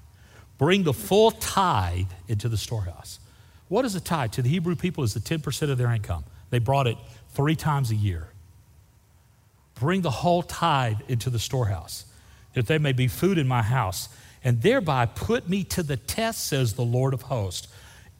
Bring 0.57 0.83
the 0.83 0.93
full 0.93 1.31
tithe 1.31 2.11
into 2.27 2.47
the 2.47 2.57
storehouse. 2.57 3.19
What 3.67 3.83
is 3.83 3.95
a 3.95 3.99
tithe? 3.99 4.31
To 4.33 4.41
the 4.41 4.49
Hebrew 4.49 4.75
people, 4.75 5.03
is 5.03 5.13
the 5.13 5.19
10% 5.19 5.69
of 5.69 5.77
their 5.77 5.91
income. 5.91 6.23
They 6.49 6.59
brought 6.59 6.87
it 6.87 6.97
three 7.31 7.55
times 7.55 7.91
a 7.91 7.95
year. 7.95 8.29
Bring 9.73 10.01
the 10.01 10.11
whole 10.11 10.43
tithe 10.43 11.01
into 11.09 11.29
the 11.29 11.39
storehouse, 11.39 12.05
that 12.53 12.67
there 12.67 12.79
may 12.79 12.93
be 12.93 13.07
food 13.07 13.37
in 13.37 13.47
my 13.47 13.61
house, 13.61 14.07
and 14.43 14.61
thereby 14.61 15.07
put 15.07 15.49
me 15.49 15.63
to 15.65 15.83
the 15.83 15.97
test, 15.97 16.47
says 16.47 16.75
the 16.75 16.83
Lord 16.83 17.13
of 17.13 17.23
hosts. 17.23 17.67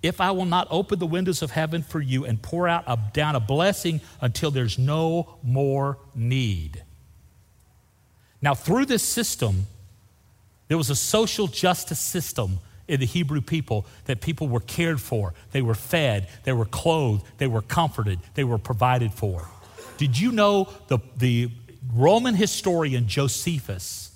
If 0.04 0.20
I 0.20 0.32
will 0.32 0.46
not 0.46 0.68
open 0.70 1.00
the 1.00 1.06
windows 1.06 1.42
of 1.42 1.52
heaven 1.52 1.82
for 1.84 2.02
you 2.02 2.26
and 2.26 2.42
pour 2.42 2.68
out 2.68 2.84
a, 2.86 3.00
down 3.14 3.36
a 3.36 3.40
blessing 3.40 4.02
until 4.20 4.52
there's 4.52 4.78
no 4.78 5.38
more 5.42 5.98
need. 6.14 6.84
Now, 8.42 8.54
through 8.54 8.86
this 8.86 9.04
system, 9.04 9.68
there 10.68 10.78
was 10.78 10.90
a 10.90 10.96
social 10.96 11.48
justice 11.48 12.00
system 12.00 12.60
in 12.88 13.00
the 13.00 13.06
Hebrew 13.06 13.42
people 13.42 13.86
that 14.06 14.22
people 14.22 14.48
were 14.48 14.60
cared 14.60 15.02
for, 15.02 15.34
they 15.52 15.62
were 15.62 15.76
fed, 15.76 16.28
they 16.44 16.54
were 16.54 16.66
clothed, 16.66 17.26
they 17.38 17.48
were 17.48 17.62
comforted, 17.62 18.20
they 18.36 18.44
were 18.44 18.58
provided 18.58 19.14
for. 19.14 19.48
Did 19.98 20.20
you 20.20 20.32
know 20.32 20.70
the, 20.88 21.00
the 21.18 21.50
Roman 21.94 22.36
historian 22.36 23.08
Josephus 23.08 24.12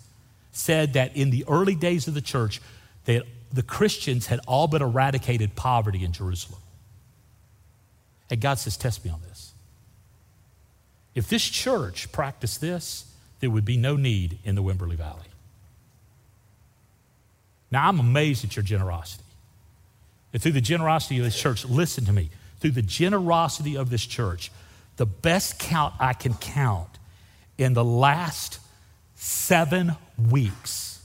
said 0.51 0.93
that 0.93 1.15
in 1.15 1.29
the 1.29 1.45
early 1.47 1.75
days 1.75 2.07
of 2.07 2.13
the 2.13 2.21
church, 2.21 2.61
that 3.05 3.23
the 3.51 3.63
Christians 3.63 4.27
had 4.27 4.39
all 4.47 4.67
but 4.67 4.81
eradicated 4.81 5.55
poverty 5.55 6.03
in 6.03 6.11
Jerusalem? 6.11 6.61
And 8.29 8.39
God 8.39 8.59
says, 8.59 8.77
Test 8.77 9.03
me 9.03 9.11
on 9.11 9.21
this. 9.27 9.53
If 11.15 11.27
this 11.27 11.43
church 11.43 12.11
practiced 12.11 12.61
this, 12.61 13.11
there 13.39 13.49
would 13.49 13.65
be 13.65 13.77
no 13.77 13.95
need 13.95 14.37
in 14.43 14.55
the 14.55 14.61
Wimberley 14.61 14.95
Valley. 14.95 15.28
Now, 17.71 17.87
I'm 17.87 17.99
amazed 17.99 18.43
at 18.43 18.55
your 18.55 18.63
generosity. 18.63 19.23
And 20.33 20.41
through 20.41 20.53
the 20.53 20.61
generosity 20.61 21.17
of 21.19 21.25
this 21.25 21.39
church, 21.39 21.65
listen 21.65 22.05
to 22.05 22.13
me, 22.13 22.29
through 22.59 22.71
the 22.71 22.81
generosity 22.81 23.75
of 23.75 23.89
this 23.89 24.05
church, 24.05 24.51
the 24.97 25.05
best 25.05 25.59
count 25.59 25.93
I 25.99 26.13
can 26.13 26.33
count 26.33 26.89
in 27.57 27.73
the 27.73 27.83
last 27.83 28.59
seven 29.15 29.95
weeks, 30.29 31.03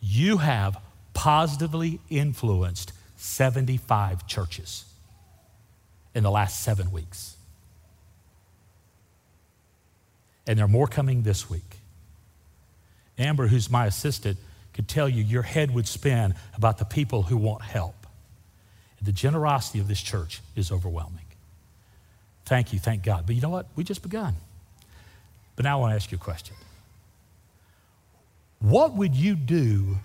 you 0.00 0.38
have 0.38 0.78
positively 1.14 2.00
influenced 2.10 2.92
75 3.16 4.26
churches 4.26 4.84
in 6.14 6.22
the 6.22 6.30
last 6.30 6.62
seven 6.62 6.90
weeks. 6.90 7.36
And 10.46 10.58
there 10.58 10.64
are 10.64 10.68
more 10.68 10.86
coming 10.86 11.22
this 11.22 11.50
week. 11.50 11.78
Amber, 13.18 13.48
who's 13.48 13.70
my 13.70 13.86
assistant, 13.86 14.38
could 14.78 14.86
tell 14.86 15.08
you 15.08 15.24
your 15.24 15.42
head 15.42 15.72
would 15.72 15.88
spin 15.88 16.36
about 16.54 16.78
the 16.78 16.84
people 16.84 17.24
who 17.24 17.36
want 17.36 17.62
help. 17.62 18.06
The 19.02 19.10
generosity 19.10 19.80
of 19.80 19.88
this 19.88 20.00
church 20.00 20.40
is 20.54 20.70
overwhelming. 20.70 21.24
Thank 22.44 22.72
you, 22.72 22.78
thank 22.78 23.02
God. 23.02 23.26
But 23.26 23.34
you 23.34 23.42
know 23.42 23.48
what? 23.48 23.66
We 23.74 23.82
just 23.82 24.02
begun. 24.02 24.36
But 25.56 25.64
now 25.64 25.78
I 25.78 25.80
want 25.80 25.90
to 25.90 25.96
ask 25.96 26.12
you 26.12 26.16
a 26.16 26.20
question. 26.20 26.54
What 28.60 28.94
would 28.94 29.16
you 29.16 29.34
do 29.34 29.96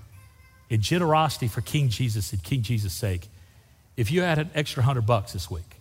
in 0.71 0.81
generosity 0.81 1.47
for 1.47 1.61
King 1.61 1.89
Jesus 1.89 2.33
and 2.33 2.41
King 2.41 2.63
Jesus' 2.63 2.93
sake 2.93 3.29
if 3.95 4.09
you 4.09 4.23
had 4.23 4.39
an 4.39 4.49
extra 4.55 4.81
hundred 4.81 5.05
bucks 5.05 5.33
this 5.33 5.51
week? 5.51 5.75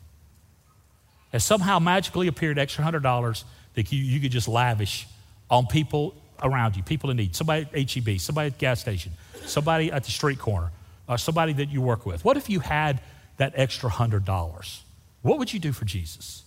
And 1.33 1.40
somehow 1.40 1.78
magically 1.78 2.26
appeared 2.26 2.59
extra 2.59 2.85
hundred 2.85 3.02
dollars 3.02 3.46
that 3.72 3.90
you, 3.90 4.05
you 4.05 4.20
could 4.20 4.33
just 4.33 4.48
lavish 4.48 5.07
on 5.48 5.64
people 5.64 6.14
around 6.42 6.76
you, 6.76 6.83
people 6.83 7.11
in 7.11 7.16
need, 7.16 7.35
somebody 7.35 7.66
at 7.72 7.90
HEB, 7.90 8.18
somebody 8.18 8.48
at 8.48 8.55
the 8.55 8.59
gas 8.59 8.81
station, 8.81 9.12
somebody 9.44 9.90
at 9.90 10.05
the 10.05 10.11
street 10.11 10.38
corner, 10.38 10.70
or 11.09 11.18
somebody 11.18 11.52
that 11.55 11.68
you 11.68 11.81
work 11.81 12.07
with. 12.07 12.24
What 12.24 12.37
if 12.37 12.48
you 12.50 12.61
had 12.61 13.00
that 13.37 13.52
extra 13.57 13.90
hundred 13.90 14.24
dollars? 14.24 14.83
What 15.22 15.38
would 15.38 15.52
you 15.52 15.61
do 15.61 15.72
for 15.72 15.85
Jesus? 15.85 16.42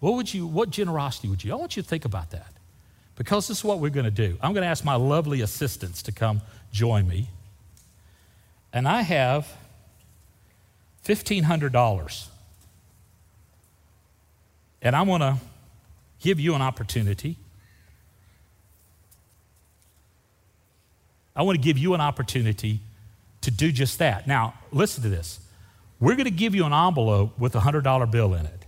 What 0.00 0.14
would 0.14 0.32
you, 0.32 0.46
what 0.46 0.70
generosity 0.70 1.28
would 1.28 1.42
you? 1.42 1.52
I 1.52 1.56
want 1.56 1.76
you 1.76 1.82
to 1.82 1.88
think 1.88 2.04
about 2.04 2.30
that. 2.30 2.52
Because 3.16 3.48
this 3.48 3.58
is 3.58 3.64
what 3.64 3.80
we're 3.80 3.90
going 3.90 4.04
to 4.04 4.10
do. 4.10 4.38
I'm 4.40 4.52
going 4.52 4.62
to 4.62 4.68
ask 4.68 4.84
my 4.84 4.94
lovely 4.94 5.40
assistants 5.40 6.02
to 6.02 6.12
come 6.12 6.40
join 6.70 7.08
me. 7.08 7.28
And 8.72 8.86
I 8.86 9.02
have 9.02 9.48
$1,500. 11.04 12.26
And 14.82 14.94
I 14.94 15.02
want 15.02 15.22
to 15.24 15.36
give 16.20 16.38
you 16.38 16.54
an 16.54 16.62
opportunity 16.62 17.36
I 21.38 21.42
want 21.42 21.56
to 21.56 21.62
give 21.62 21.78
you 21.78 21.94
an 21.94 22.00
opportunity 22.00 22.80
to 23.42 23.52
do 23.52 23.70
just 23.70 24.00
that. 24.00 24.26
Now, 24.26 24.54
listen 24.72 25.04
to 25.04 25.08
this. 25.08 25.38
We're 26.00 26.16
going 26.16 26.24
to 26.24 26.32
give 26.32 26.52
you 26.52 26.64
an 26.64 26.72
envelope 26.72 27.38
with 27.38 27.54
a 27.54 27.60
$100 27.60 28.10
bill 28.10 28.34
in 28.34 28.44
it. 28.44 28.64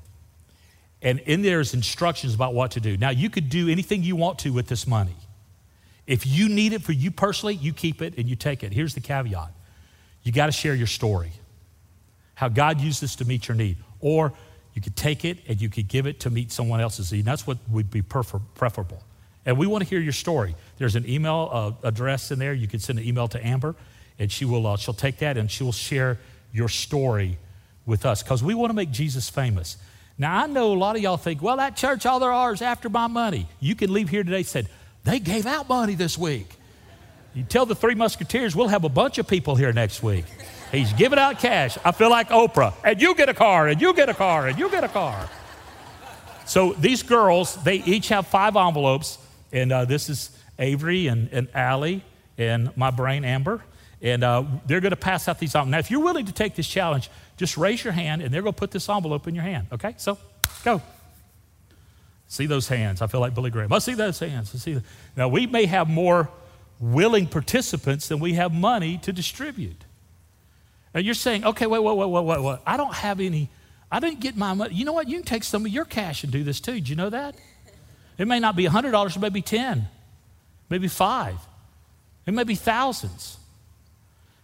And 1.03 1.19
in 1.21 1.43
there 1.43 1.59
is 1.59 1.75
instructions 1.75 2.33
about 2.33 2.55
what 2.55 2.71
to 2.73 2.81
do. 2.81 2.97
Now, 2.97 3.11
you 3.11 3.29
could 3.29 3.49
do 3.49 3.69
anything 3.69 4.05
you 4.05 4.15
want 4.15 4.39
to 4.41 4.51
with 4.51 4.69
this 4.69 4.87
money. 4.87 5.17
If 6.07 6.27
you 6.27 6.49
need 6.49 6.73
it 6.73 6.83
for 6.83 6.93
you 6.93 7.11
personally, 7.11 7.55
you 7.55 7.73
keep 7.73 8.01
it 8.03 8.17
and 8.17 8.29
you 8.29 8.37
take 8.37 8.63
it. 8.63 8.73
Here's 8.73 8.95
the 8.95 9.01
caveat 9.01 9.53
you 10.23 10.33
got 10.33 10.47
to 10.47 10.53
share 10.53 10.75
your 10.75 10.87
story, 10.87 11.33
how 12.35 12.49
God 12.49 12.81
used 12.81 13.03
this 13.03 13.17
to 13.17 13.25
meet 13.25 13.49
your 13.49 13.57
need. 13.57 13.79
Or 14.01 14.33
you 14.75 14.83
could 14.83 14.95
take 14.95 15.25
it 15.25 15.39
and 15.49 15.61
you 15.61 15.69
could 15.69 15.89
give 15.89 16.07
it 16.07 16.21
to 16.21 16.31
meet 16.31 16.53
someone 16.53 16.81
else's 16.81 17.11
need. 17.11 17.25
That's 17.25 17.47
what 17.47 17.59
would 17.69 17.91
be 17.91 18.03
prefer- 18.03 18.41
preferable. 18.55 19.03
And 19.47 19.57
we 19.57 19.67
want 19.67 19.83
to 19.83 19.89
hear 19.89 20.01
your 20.01 20.13
story. 20.13 20.55
There's 20.79 20.97
an 20.97 21.09
email 21.09 21.49
uh, 21.53 21.89
address 21.89 22.31
in 22.31 22.39
there. 22.39 22.53
You 22.53 22.69
can 22.69 22.81
send 22.81 22.99
an 22.99 23.05
email 23.05 23.29
to 23.29 23.45
Amber, 23.45 23.75
and 24.19 24.31
she 24.31 24.45
will 24.45 24.67
uh, 24.67 24.77
she'll 24.77 24.95
take 24.95 25.19
that 25.19 25.37
and 25.37 25.51
she 25.51 25.65
will 25.65 25.73
share 25.73 26.19
your 26.53 26.69
story 26.69 27.39
with 27.87 28.05
us 28.05 28.23
because 28.23 28.43
we 28.43 28.55
want 28.55 28.71
to 28.71 28.75
make 28.75 28.91
Jesus 28.91 29.31
famous. 29.31 29.77
Now 30.19 30.43
I 30.43 30.47
know 30.47 30.73
a 30.73 30.75
lot 30.75 30.97
of 30.97 31.03
y'all 31.03 31.17
think, 31.17 31.41
well, 31.41 31.57
that 31.57 31.77
church, 31.77 32.05
all 32.05 32.21
there 32.21 32.33
are 32.33 32.53
is 32.53 32.61
after 32.61 32.89
my 32.89 33.07
money. 33.07 33.49
You 33.59 33.75
can 33.75 33.93
leave 33.93 34.11
here 34.11 34.23
today 34.23 34.43
said 34.43 34.69
they 35.05 35.19
gave 35.19 35.47
out 35.47 35.69
money 35.69 35.95
this 35.95 36.19
week. 36.19 36.57
You 37.35 37.45
tell 37.45 37.65
the 37.65 37.75
three 37.75 37.95
musketeers 37.95 38.55
we'll 38.55 38.69
have 38.69 38.85
a 38.85 38.89
bunch 38.89 39.19
of 39.19 39.27
people 39.27 39.55
here 39.57 39.73
next 39.73 40.03
week. 40.03 40.25
He's 40.73 40.93
giving 40.93 41.19
out 41.19 41.39
cash. 41.39 41.79
I 41.85 41.93
feel 41.93 42.11
like 42.11 42.29
Oprah. 42.29 42.75
And 42.85 43.01
you 43.01 43.15
get 43.15 43.29
a 43.29 43.35
car, 43.35 43.69
and 43.69 43.81
you 43.81 43.93
get 43.95 44.09
a 44.09 44.15
car, 44.15 44.47
and 44.47 44.59
you 44.59 44.71
get 44.71 44.85
a 44.85 44.89
car. 44.89 45.29
So 46.47 46.73
these 46.75 47.03
girls, 47.03 47.57
they 47.63 47.77
each 47.77 48.09
have 48.09 48.27
five 48.27 48.57
envelopes, 48.57 49.19
and 49.53 49.73
uh, 49.73 49.85
this 49.85 50.09
is 50.09 50.31
Avery 50.59 51.07
and, 51.07 51.29
and 51.33 51.49
Allie 51.55 52.05
and 52.39 52.77
my 52.77 52.91
brain, 52.91 53.25
Amber. 53.25 53.63
And 54.03 54.25
uh, 54.25 54.45
they're 54.67 54.81
going 54.81 54.91
to 54.91 54.97
pass 54.97 55.29
out 55.29 55.39
these 55.39 55.55
envelopes. 55.55 55.71
Now, 55.73 55.79
if 55.79 55.91
you're 55.91 56.03
willing 56.03 56.27
to 56.27 56.33
take 56.33 56.55
this 56.55 56.67
challenge, 56.67 57.11
just 57.37 57.59
raise 57.59 57.85
your 57.85 57.93
hand, 57.93 58.23
and 58.23 58.33
they're 58.33 58.43
going 58.43 58.55
to 58.55 58.59
put 58.59 58.71
this 58.71 58.89
envelope 58.89 59.29
in 59.29 59.35
your 59.35 59.45
hand. 59.45 59.67
Okay? 59.73 59.95
So 59.99 60.17
go. 60.65 60.81
See 62.27 62.47
those 62.47 62.69
hands. 62.69 63.03
I 63.03 63.09
feel 63.09 63.21
like 63.21 63.35
Billy 63.35 63.51
Graham. 63.51 63.73
I 63.73 63.79
see 63.79 63.95
those 63.95 64.19
hands. 64.19 64.55
I 64.55 64.59
see. 64.59 64.75
The... 64.75 64.85
Now, 65.17 65.29
we 65.29 65.47
may 65.47 65.67
have 65.67 65.89
more 65.89 66.31
willing 66.79 67.27
participants 67.27 68.09
than 68.09 68.21
we 68.21 68.35
have 68.35 68.55
money 68.55 68.99
to 68.99 69.13
distribute. 69.13 69.85
And 70.95 71.05
you're 71.05 71.15
saying, 71.15 71.45
okay, 71.45 71.67
wait, 71.67 71.83
wait, 71.83 71.97
wait, 71.97 72.09
wait, 72.09 72.25
wait, 72.25 72.43
wait. 72.43 72.59
I 72.67 72.77
don't 72.77 72.95
have 72.95 73.21
any, 73.21 73.51
I 73.93 74.01
didn't 74.01 74.21
get 74.21 74.37
my 74.37 74.55
money. 74.55 74.75
You 74.75 74.85
know 74.87 74.93
what? 74.93 75.09
You 75.09 75.17
can 75.19 75.27
take 75.27 75.45
some 75.45 75.67
of 75.67 75.71
your 75.71 75.85
cash 75.85 76.25
and 76.25 76.33
do 76.33 76.43
this 76.43 76.59
too. 76.59 76.75
Did 76.75 76.89
you 76.89 76.97
know 76.97 77.11
that? 77.11 77.37
It 78.21 78.29
may 78.29 78.39
not 78.39 78.55
be 78.55 78.67
$100, 78.67 79.17
it 79.17 79.19
may 79.19 79.31
be 79.31 79.41
10, 79.41 79.89
maybe 80.69 80.89
five. 80.89 81.37
It 82.27 82.35
may 82.35 82.45
be 82.45 82.55
thousands. 82.55 83.39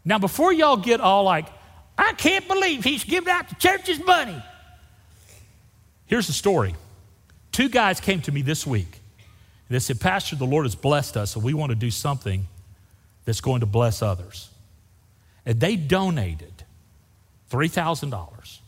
Now, 0.02 0.18
before 0.18 0.50
y'all 0.50 0.78
get 0.78 1.02
all 1.02 1.24
like, 1.24 1.44
I 1.98 2.14
can't 2.14 2.48
believe 2.48 2.84
he's 2.84 3.04
giving 3.04 3.28
out 3.28 3.50
the 3.50 3.54
church's 3.56 4.02
money. 4.02 4.42
Here's 6.06 6.26
the 6.26 6.32
story. 6.32 6.74
Two 7.52 7.68
guys 7.68 8.00
came 8.00 8.22
to 8.22 8.32
me 8.32 8.40
this 8.40 8.66
week. 8.66 8.98
They 9.68 9.78
said, 9.78 10.00
Pastor, 10.00 10.36
the 10.36 10.46
Lord 10.46 10.64
has 10.64 10.74
blessed 10.74 11.18
us, 11.18 11.36
and 11.36 11.44
we 11.44 11.52
want 11.52 11.68
to 11.68 11.76
do 11.76 11.90
something 11.90 12.46
that's 13.26 13.42
going 13.42 13.60
to 13.60 13.66
bless 13.66 14.00
others. 14.00 14.48
And 15.44 15.60
they 15.60 15.76
donated 15.76 16.64
$3,000. 17.50 18.58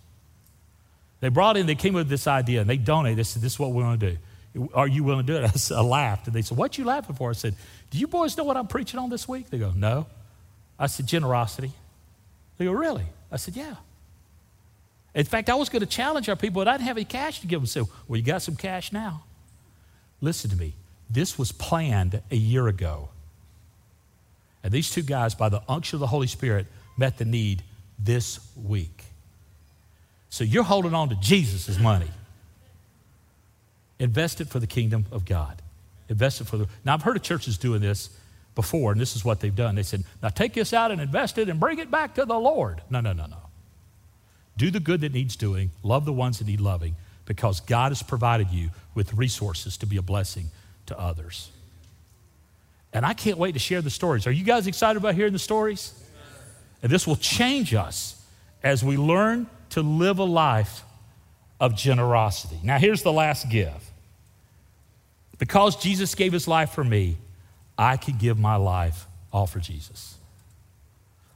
They 1.20 1.30
brought 1.30 1.56
in, 1.56 1.64
they 1.64 1.76
came 1.76 1.94
with 1.94 2.10
this 2.10 2.26
idea, 2.26 2.60
and 2.60 2.68
they 2.68 2.76
donated. 2.76 3.20
They 3.20 3.22
said, 3.22 3.40
This 3.40 3.54
is 3.54 3.58
what 3.58 3.70
we 3.72 3.82
want 3.82 4.00
to 4.00 4.10
do. 4.10 4.18
Are 4.74 4.88
you 4.88 5.04
willing 5.04 5.26
to 5.26 5.32
do 5.32 5.38
it? 5.38 5.44
I, 5.54 5.56
said, 5.56 5.76
I 5.76 5.80
laughed. 5.80 6.26
And 6.26 6.34
they 6.34 6.42
said, 6.42 6.56
What 6.56 6.78
you 6.78 6.84
laughing 6.84 7.16
for? 7.16 7.30
I 7.30 7.34
said, 7.34 7.54
Do 7.90 7.98
you 7.98 8.06
boys 8.06 8.36
know 8.36 8.44
what 8.44 8.56
I'm 8.56 8.66
preaching 8.66 8.98
on 8.98 9.10
this 9.10 9.28
week? 9.28 9.50
They 9.50 9.58
go, 9.58 9.72
No. 9.74 10.06
I 10.78 10.86
said, 10.86 11.06
Generosity. 11.06 11.72
They 12.56 12.64
go, 12.64 12.72
Really? 12.72 13.06
I 13.30 13.36
said, 13.36 13.56
Yeah. 13.56 13.76
In 15.14 15.24
fact, 15.24 15.50
I 15.50 15.54
was 15.54 15.68
going 15.68 15.80
to 15.80 15.86
challenge 15.86 16.28
our 16.28 16.36
people, 16.36 16.60
but 16.60 16.68
I 16.68 16.74
didn't 16.74 16.86
have 16.86 16.96
any 16.96 17.04
cash 17.04 17.40
to 17.40 17.46
give 17.46 17.60
them. 17.60 17.66
So, 17.66 17.88
well, 18.06 18.18
you 18.18 18.22
got 18.22 18.42
some 18.42 18.56
cash 18.56 18.92
now. 18.92 19.24
Listen 20.20 20.50
to 20.50 20.56
me. 20.56 20.74
This 21.10 21.38
was 21.38 21.50
planned 21.50 22.20
a 22.30 22.36
year 22.36 22.68
ago. 22.68 23.08
And 24.62 24.72
these 24.72 24.90
two 24.90 25.02
guys, 25.02 25.34
by 25.34 25.48
the 25.48 25.62
unction 25.68 25.96
of 25.96 26.00
the 26.00 26.06
Holy 26.06 26.26
Spirit, 26.26 26.66
met 26.96 27.16
the 27.18 27.24
need 27.24 27.62
this 27.98 28.38
week. 28.56 29.04
So 30.30 30.44
you're 30.44 30.64
holding 30.64 30.94
on 30.94 31.08
to 31.08 31.14
Jesus' 31.16 31.78
money. 31.78 32.10
Invest 33.98 34.40
it 34.40 34.48
for 34.48 34.58
the 34.60 34.66
kingdom 34.66 35.06
of 35.10 35.24
God. 35.24 35.60
Invest 36.08 36.40
it 36.40 36.44
for 36.44 36.56
the. 36.56 36.68
Now, 36.84 36.94
I've 36.94 37.02
heard 37.02 37.16
of 37.16 37.22
churches 37.22 37.58
doing 37.58 37.80
this 37.80 38.10
before, 38.54 38.92
and 38.92 39.00
this 39.00 39.14
is 39.14 39.24
what 39.24 39.40
they've 39.40 39.54
done. 39.54 39.74
They 39.74 39.82
said, 39.82 40.04
now 40.22 40.30
take 40.30 40.54
this 40.54 40.72
out 40.72 40.90
and 40.90 41.00
invest 41.00 41.38
it 41.38 41.48
and 41.48 41.60
bring 41.60 41.78
it 41.78 41.90
back 41.90 42.14
to 42.14 42.24
the 42.24 42.38
Lord. 42.38 42.82
No, 42.90 43.00
no, 43.00 43.12
no, 43.12 43.26
no. 43.26 43.36
Do 44.56 44.70
the 44.70 44.80
good 44.80 45.02
that 45.02 45.12
needs 45.12 45.36
doing, 45.36 45.70
love 45.82 46.04
the 46.04 46.12
ones 46.12 46.38
that 46.38 46.46
need 46.46 46.60
loving, 46.60 46.96
because 47.24 47.60
God 47.60 47.92
has 47.92 48.02
provided 48.02 48.50
you 48.50 48.70
with 48.94 49.14
resources 49.14 49.76
to 49.76 49.86
be 49.86 49.96
a 49.96 50.02
blessing 50.02 50.50
to 50.86 50.98
others. 50.98 51.50
And 52.92 53.04
I 53.04 53.14
can't 53.14 53.38
wait 53.38 53.52
to 53.52 53.58
share 53.58 53.82
the 53.82 53.90
stories. 53.90 54.26
Are 54.26 54.32
you 54.32 54.44
guys 54.44 54.66
excited 54.66 54.96
about 54.96 55.14
hearing 55.14 55.34
the 55.34 55.38
stories? 55.38 55.92
And 56.82 56.90
this 56.90 57.06
will 57.06 57.16
change 57.16 57.74
us 57.74 58.20
as 58.62 58.82
we 58.82 58.96
learn 58.96 59.46
to 59.70 59.82
live 59.82 60.18
a 60.18 60.24
life 60.24 60.82
of 61.60 61.74
generosity. 61.74 62.58
Now, 62.62 62.78
here's 62.78 63.02
the 63.02 63.12
last 63.12 63.48
give. 63.48 63.90
Because 65.38 65.76
Jesus 65.76 66.14
gave 66.14 66.32
his 66.32 66.48
life 66.48 66.70
for 66.70 66.84
me, 66.84 67.16
I 67.76 67.96
can 67.96 68.18
give 68.18 68.38
my 68.38 68.56
life 68.56 69.06
all 69.32 69.46
for 69.46 69.60
Jesus. 69.60 70.16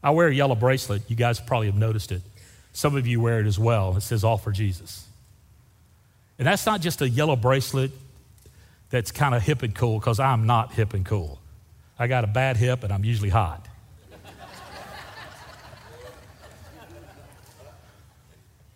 I 0.03 0.11
wear 0.11 0.29
a 0.29 0.35
yellow 0.35 0.57
bracelet. 0.57 1.03
You 1.09 1.17
guys 1.17 1.41
probably 1.41 1.67
have 1.67 1.77
noticed 1.77 2.11
it. 2.11 2.23
Some 2.73 2.97
of 2.97 3.07
you 3.07 3.21
wear 3.21 3.41
it 3.41 3.47
as 3.47 3.59
well. 3.59 3.97
It 3.97 4.01
says 4.01 4.25
all 4.25 4.39
for 4.39 4.51
Jesus. 4.51 5.07
And 6.39 6.47
that's 6.49 6.67
not 6.67 6.81
just 6.81 7.03
a 7.03 7.09
yellow 7.09 7.37
bracelet 7.37 7.93
that's 8.91 9.13
kind 9.13 9.35
of 9.35 9.43
hip 9.43 9.63
and 9.63 9.75
cool, 9.75 9.99
because 9.99 10.19
I'm 10.19 10.47
not 10.47 10.73
hip 10.73 10.95
and 10.95 11.07
cool. 11.07 11.39
I 11.99 12.09
got 12.09 12.25
a 12.25 12.27
bad 12.27 12.57
hip 12.57 12.83
and 12.83 12.93
I'm 12.93 13.05
usually 13.05 13.29
hot. 13.29 13.67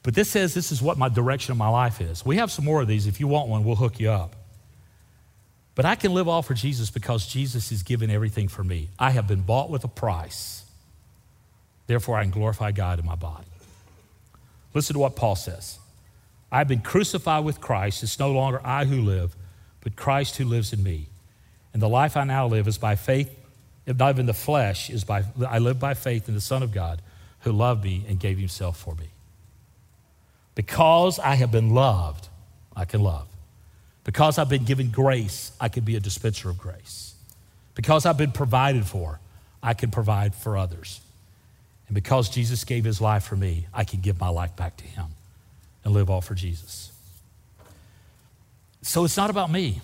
But 0.06 0.14
this 0.14 0.30
says 0.30 0.54
this 0.54 0.70
is 0.70 0.80
what 0.80 0.96
my 0.96 1.08
direction 1.08 1.50
of 1.50 1.58
my 1.58 1.68
life 1.68 2.00
is. 2.00 2.24
We 2.24 2.36
have 2.36 2.52
some 2.52 2.64
more 2.64 2.80
of 2.80 2.86
these. 2.86 3.08
If 3.08 3.18
you 3.18 3.26
want 3.26 3.48
one, 3.48 3.64
we'll 3.64 3.74
hook 3.74 3.98
you 3.98 4.08
up. 4.08 4.36
But 5.74 5.84
I 5.84 5.96
can 5.96 6.14
live 6.14 6.28
all 6.28 6.42
for 6.42 6.54
Jesus 6.54 6.90
because 6.90 7.26
Jesus 7.26 7.70
has 7.70 7.82
given 7.82 8.08
everything 8.08 8.46
for 8.46 8.62
me. 8.62 8.88
I 9.00 9.10
have 9.10 9.26
been 9.26 9.40
bought 9.40 9.68
with 9.68 9.82
a 9.82 9.88
price. 9.88 10.64
Therefore, 11.88 12.18
I 12.18 12.22
can 12.22 12.30
glorify 12.30 12.70
God 12.70 13.00
in 13.00 13.04
my 13.04 13.16
body. 13.16 13.48
Listen 14.74 14.94
to 14.94 15.00
what 15.00 15.16
Paul 15.16 15.34
says 15.34 15.80
I've 16.52 16.68
been 16.68 16.82
crucified 16.82 17.44
with 17.44 17.60
Christ. 17.60 18.04
It's 18.04 18.20
no 18.20 18.30
longer 18.30 18.60
I 18.62 18.84
who 18.84 19.00
live, 19.00 19.34
but 19.80 19.96
Christ 19.96 20.36
who 20.36 20.44
lives 20.44 20.72
in 20.72 20.84
me. 20.84 21.08
And 21.72 21.82
the 21.82 21.88
life 21.88 22.16
I 22.16 22.22
now 22.22 22.46
live 22.46 22.68
is 22.68 22.78
by 22.78 22.94
faith, 22.94 23.36
not 23.88 24.20
in 24.20 24.26
the 24.26 24.34
flesh, 24.34 24.88
is 24.88 25.02
by 25.02 25.24
I 25.48 25.58
live 25.58 25.80
by 25.80 25.94
faith 25.94 26.28
in 26.28 26.34
the 26.36 26.40
Son 26.40 26.62
of 26.62 26.72
God 26.72 27.02
who 27.40 27.50
loved 27.50 27.82
me 27.82 28.04
and 28.08 28.20
gave 28.20 28.38
himself 28.38 28.78
for 28.78 28.94
me. 28.94 29.08
Because 30.56 31.20
I 31.20 31.36
have 31.36 31.52
been 31.52 31.70
loved, 31.70 32.28
I 32.74 32.86
can 32.86 33.02
love. 33.02 33.28
Because 34.02 34.38
I've 34.38 34.48
been 34.48 34.64
given 34.64 34.90
grace, 34.90 35.52
I 35.60 35.68
can 35.68 35.84
be 35.84 35.94
a 35.94 36.00
dispenser 36.00 36.50
of 36.50 36.58
grace. 36.58 37.14
Because 37.76 38.06
I've 38.06 38.16
been 38.16 38.32
provided 38.32 38.86
for, 38.86 39.20
I 39.62 39.74
can 39.74 39.90
provide 39.90 40.34
for 40.34 40.56
others. 40.56 41.00
And 41.86 41.94
because 41.94 42.28
Jesus 42.28 42.64
gave 42.64 42.84
his 42.84 43.00
life 43.00 43.24
for 43.24 43.36
me, 43.36 43.66
I 43.72 43.84
can 43.84 44.00
give 44.00 44.18
my 44.18 44.28
life 44.28 44.56
back 44.56 44.76
to 44.78 44.84
him 44.84 45.06
and 45.84 45.94
live 45.94 46.10
all 46.10 46.20
for 46.20 46.34
Jesus. 46.34 46.90
So 48.82 49.04
it's 49.04 49.16
not 49.16 49.30
about 49.30 49.50
me. 49.50 49.82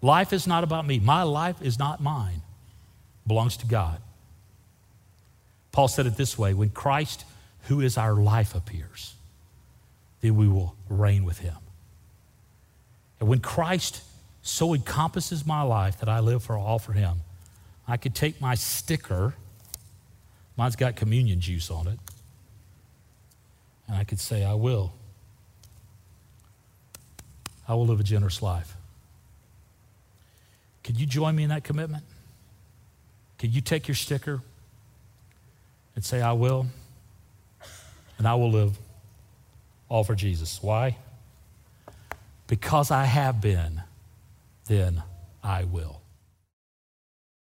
Life 0.00 0.32
is 0.32 0.46
not 0.46 0.64
about 0.64 0.86
me. 0.86 0.98
My 0.98 1.22
life 1.22 1.62
is 1.62 1.78
not 1.78 2.02
mine, 2.02 2.42
it 3.24 3.28
belongs 3.28 3.56
to 3.58 3.66
God. 3.66 3.98
Paul 5.70 5.88
said 5.88 6.06
it 6.06 6.16
this 6.16 6.36
way 6.36 6.52
when 6.52 6.70
Christ, 6.70 7.24
who 7.62 7.80
is 7.80 7.96
our 7.96 8.14
life, 8.14 8.54
appears, 8.54 9.14
then 10.20 10.36
we 10.36 10.48
will 10.48 10.76
reign 10.88 11.24
with 11.24 11.38
him. 11.38 11.56
And 13.20 13.28
when 13.28 13.40
Christ 13.40 14.02
so 14.42 14.74
encompasses 14.74 15.46
my 15.46 15.62
life 15.62 15.98
that 16.00 16.08
I 16.08 16.20
live 16.20 16.42
for 16.42 16.56
all 16.56 16.78
for 16.78 16.92
him, 16.92 17.20
I 17.86 17.96
could 17.96 18.14
take 18.14 18.40
my 18.40 18.54
sticker, 18.54 19.34
mine's 20.56 20.76
got 20.76 20.96
communion 20.96 21.40
juice 21.40 21.70
on 21.70 21.86
it, 21.86 21.98
and 23.86 23.96
I 23.96 24.04
could 24.04 24.20
say, 24.20 24.44
I 24.44 24.54
will. 24.54 24.92
I 27.68 27.74
will 27.74 27.86
live 27.86 28.00
a 28.00 28.04
generous 28.04 28.42
life. 28.42 28.76
Could 30.82 30.98
you 30.98 31.06
join 31.06 31.36
me 31.36 31.44
in 31.44 31.50
that 31.50 31.62
commitment? 31.62 32.04
Could 33.38 33.54
you 33.54 33.60
take 33.60 33.86
your 33.86 33.94
sticker 33.94 34.40
and 35.94 36.04
say, 36.04 36.20
I 36.20 36.32
will, 36.32 36.66
and 38.22 38.28
I 38.28 38.36
will 38.36 38.52
live 38.52 38.78
all 39.88 40.04
for 40.04 40.14
Jesus? 40.14 40.62
Why? 40.62 40.96
Because 42.46 42.92
I 42.92 43.02
have 43.02 43.40
been, 43.40 43.82
then 44.68 45.02
I 45.42 45.64
will. 45.64 46.01